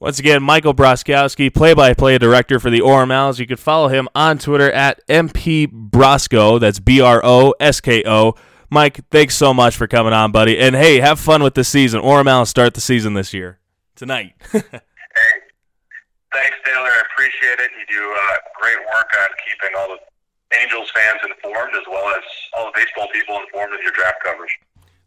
Once 0.00 0.18
again, 0.18 0.42
Michael 0.42 0.74
Broskowski, 0.74 1.54
play-by-play 1.54 2.18
director 2.18 2.58
for 2.58 2.68
the 2.68 2.80
Orem 2.80 3.12
Owls. 3.12 3.38
You 3.38 3.46
can 3.46 3.56
follow 3.56 3.88
him 3.88 4.08
on 4.14 4.38
Twitter 4.38 4.70
at 4.70 5.00
MP 5.08 5.66
Brosko. 5.66 6.58
That's 6.60 6.80
B-R-O-S-K-O. 6.80 8.34
Mike, 8.70 9.00
thanks 9.10 9.36
so 9.36 9.54
much 9.54 9.76
for 9.76 9.86
coming 9.86 10.12
on, 10.12 10.32
buddy. 10.32 10.58
And 10.58 10.74
hey, 10.74 10.98
have 11.00 11.20
fun 11.20 11.42
with 11.42 11.54
the 11.54 11.64
season. 11.64 12.00
Orem 12.00 12.28
Owls 12.28 12.50
start 12.50 12.74
the 12.74 12.80
season 12.80 13.14
this 13.14 13.32
year 13.32 13.60
tonight. 13.94 14.34
hey, 14.52 14.60
thanks, 16.32 16.56
Taylor. 16.64 16.90
I 16.90 17.02
appreciate 17.12 17.60
it. 17.60 17.70
You 17.78 17.96
do 17.96 18.02
uh, 18.02 18.36
great 18.60 18.78
work 18.78 19.08
on 19.20 19.28
keeping 19.46 19.78
all 19.78 19.88
the 19.88 19.98
Angels 20.58 20.90
fans 20.94 21.20
informed, 21.24 21.74
as 21.74 21.84
well 21.90 22.06
as 22.14 22.22
all 22.58 22.66
the 22.66 22.72
baseball 22.74 23.08
people 23.12 23.38
informed 23.40 23.74
of 23.74 23.80
your 23.80 23.92
draft 23.92 24.22
coverage. 24.24 24.58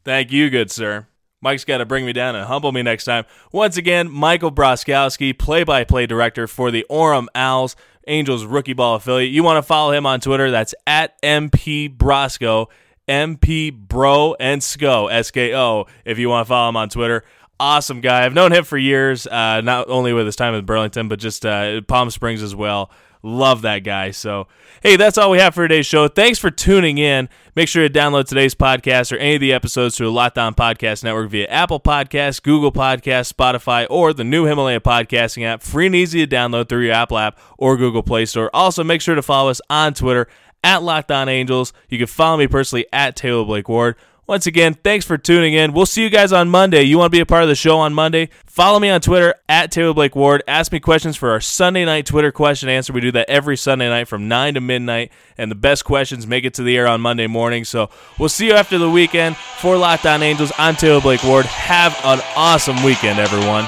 Thank 0.08 0.32
you, 0.32 0.50
good 0.50 0.72
sir. 0.72 1.06
Mike's 1.42 1.66
got 1.66 1.80
to 1.80 1.86
bring 1.86 2.06
me 2.06 2.14
down 2.14 2.34
and 2.34 2.46
humble 2.46 2.72
me 2.72 2.82
next 2.82 3.04
time. 3.04 3.26
Once 3.52 3.76
again, 3.76 4.10
Michael 4.10 4.54
Broskowski, 4.54 5.38
play 5.38 5.66
by 5.66 5.84
play 5.84 6.06
director 6.06 6.48
for 6.48 6.72
the 6.72 6.86
Orem 6.90 7.28
Owls, 7.36 7.76
Angels 8.08 8.46
rookie 8.46 8.72
ball 8.72 8.96
affiliate. 8.96 9.34
You 9.34 9.44
want 9.44 9.58
to 9.58 9.68
follow 9.68 9.92
him 9.92 10.06
on 10.06 10.22
Twitter? 10.22 10.50
That's 10.50 10.74
at 10.88 11.22
MP 11.22 11.94
Brosko, 11.94 12.68
MP 13.10 13.74
Bro 13.74 14.38
and 14.40 14.62
Sko, 14.62 15.12
S 15.12 15.30
K 15.30 15.54
O, 15.54 15.88
if 16.06 16.18
you 16.18 16.30
want 16.30 16.46
to 16.46 16.48
follow 16.48 16.70
him 16.70 16.78
on 16.78 16.88
Twitter. 16.88 17.26
Awesome 17.60 18.00
guy. 18.00 18.24
I've 18.24 18.34
known 18.34 18.54
him 18.54 18.64
for 18.64 18.78
years, 18.78 19.28
uh, 19.28 19.60
not 19.60 19.90
only 19.90 20.14
with 20.14 20.26
his 20.26 20.38
time 20.38 20.54
in 20.54 20.64
Burlington, 20.64 21.10
but 21.10 21.20
just 21.20 21.46
uh, 21.46 21.82
Palm 21.82 22.12
Springs 22.12 22.42
as 22.42 22.56
well. 22.56 22.92
Love 23.24 23.62
that 23.64 23.80
guy. 23.80 24.12
So, 24.12 24.48
hey, 24.84 24.96
that's 24.96 25.18
all 25.18 25.32
we 25.32 25.40
have 25.40 25.56
for 25.56 25.68
today's 25.68 25.86
show. 25.86 26.08
Thanks 26.08 26.40
for 26.40 26.52
tuning 26.52 26.98
in. 26.98 27.30
Make 27.56 27.68
sure 27.68 27.88
to 27.88 27.94
download 27.94 28.26
today's 28.26 28.54
podcast 28.56 29.12
or 29.12 29.18
any 29.18 29.36
of 29.36 29.42
the 29.42 29.54
episodes 29.54 29.98
through 29.98 30.08
the 30.08 30.12
Locked 30.12 30.38
On 30.38 30.54
Podcast 30.54 31.04
Network 31.04 31.30
via 31.30 31.48
Apple 31.48 31.80
Podcasts, 31.80 32.42
Google 32.42 32.72
Podcasts, 32.72 33.34
Spotify, 33.34 33.88
or 33.90 34.14
the 34.14 34.24
new 34.24 34.46
Himalaya 34.46 34.80
podcasting 34.80 35.44
app. 35.44 35.64
Free 35.64 35.88
and 35.88 35.96
easy 35.96 36.26
to 36.26 36.36
download 36.36 36.70
through 36.70 36.86
your 36.86 36.94
Apple 36.94 37.18
app 37.18 37.40
or 37.58 37.78
Google 37.78 38.04
Play 38.04 38.26
Store. 38.26 38.50
Also, 38.54 38.84
make 38.84 39.02
sure 39.02 39.16
to 39.16 39.24
follow 39.24 39.50
us 39.50 39.62
on 39.70 39.94
Twitter 39.94 40.28
at 40.64 40.84
Locked 40.84 41.12
On 41.12 41.28
Angels. 41.30 41.74
You 41.90 41.98
can 41.98 42.08
follow 42.08 42.38
me 42.38 42.48
personally 42.48 42.86
at 42.94 43.16
Taylor 43.16 43.46
Blake 43.46 43.70
Ward. 43.70 43.96
Once 44.28 44.46
again, 44.46 44.74
thanks 44.74 45.06
for 45.06 45.18
tuning 45.18 45.54
in. 45.54 45.72
We'll 45.72 45.86
see 45.86 46.04
you 46.04 46.10
guys 46.10 46.34
on 46.34 46.50
Monday. 46.50 46.84
You 46.84 46.98
want 46.98 47.14
to 47.14 47.16
be 47.16 47.22
a 47.22 47.26
part 47.26 47.44
of 47.44 47.50
the 47.50 47.56
show 47.56 47.80
on 47.80 47.94
Monday? 47.94 48.28
Follow 48.46 48.78
me 48.78 48.90
on 48.90 49.00
Twitter 49.00 49.36
at 49.48 49.72
Taylor 49.72 49.94
Blake 49.94 50.18
Ward. 50.18 50.44
Ask 50.50 50.74
me 50.74 50.82
questions 50.82 51.16
for 51.16 51.32
our 51.32 51.40
Sunday 51.40 51.86
night 51.86 52.06
Twitter 52.06 52.34
question 52.34 52.68
answer. 52.68 52.92
We 52.92 53.00
do 53.00 53.14
that 53.14 53.30
every 53.30 53.56
Sunday 53.56 53.88
night 53.88 54.10
from 54.10 54.28
9 54.28 54.56
to 54.56 54.60
midnight, 54.60 55.14
and 55.38 55.50
the 55.50 55.56
best 55.56 55.86
questions 55.86 56.28
make 56.28 56.44
it 56.44 56.54
to 56.56 56.64
the 56.64 56.76
air 56.76 56.88
on 56.88 57.00
Monday 57.00 57.28
morning. 57.28 57.64
So 57.64 57.90
we'll 58.20 58.28
see 58.28 58.48
you 58.48 58.54
after 58.54 58.78
the 58.78 58.90
weekend. 58.90 59.38
For 59.38 59.78
Locked 59.78 60.06
On 60.06 60.22
Angels, 60.22 60.52
I'm 60.58 60.76
Taylor 60.76 61.00
Blake 61.00 61.24
Ward. 61.24 61.46
Have 61.46 61.98
an 62.04 62.20
awesome 62.36 62.84
weekend, 62.84 63.20
everyone. 63.20 63.66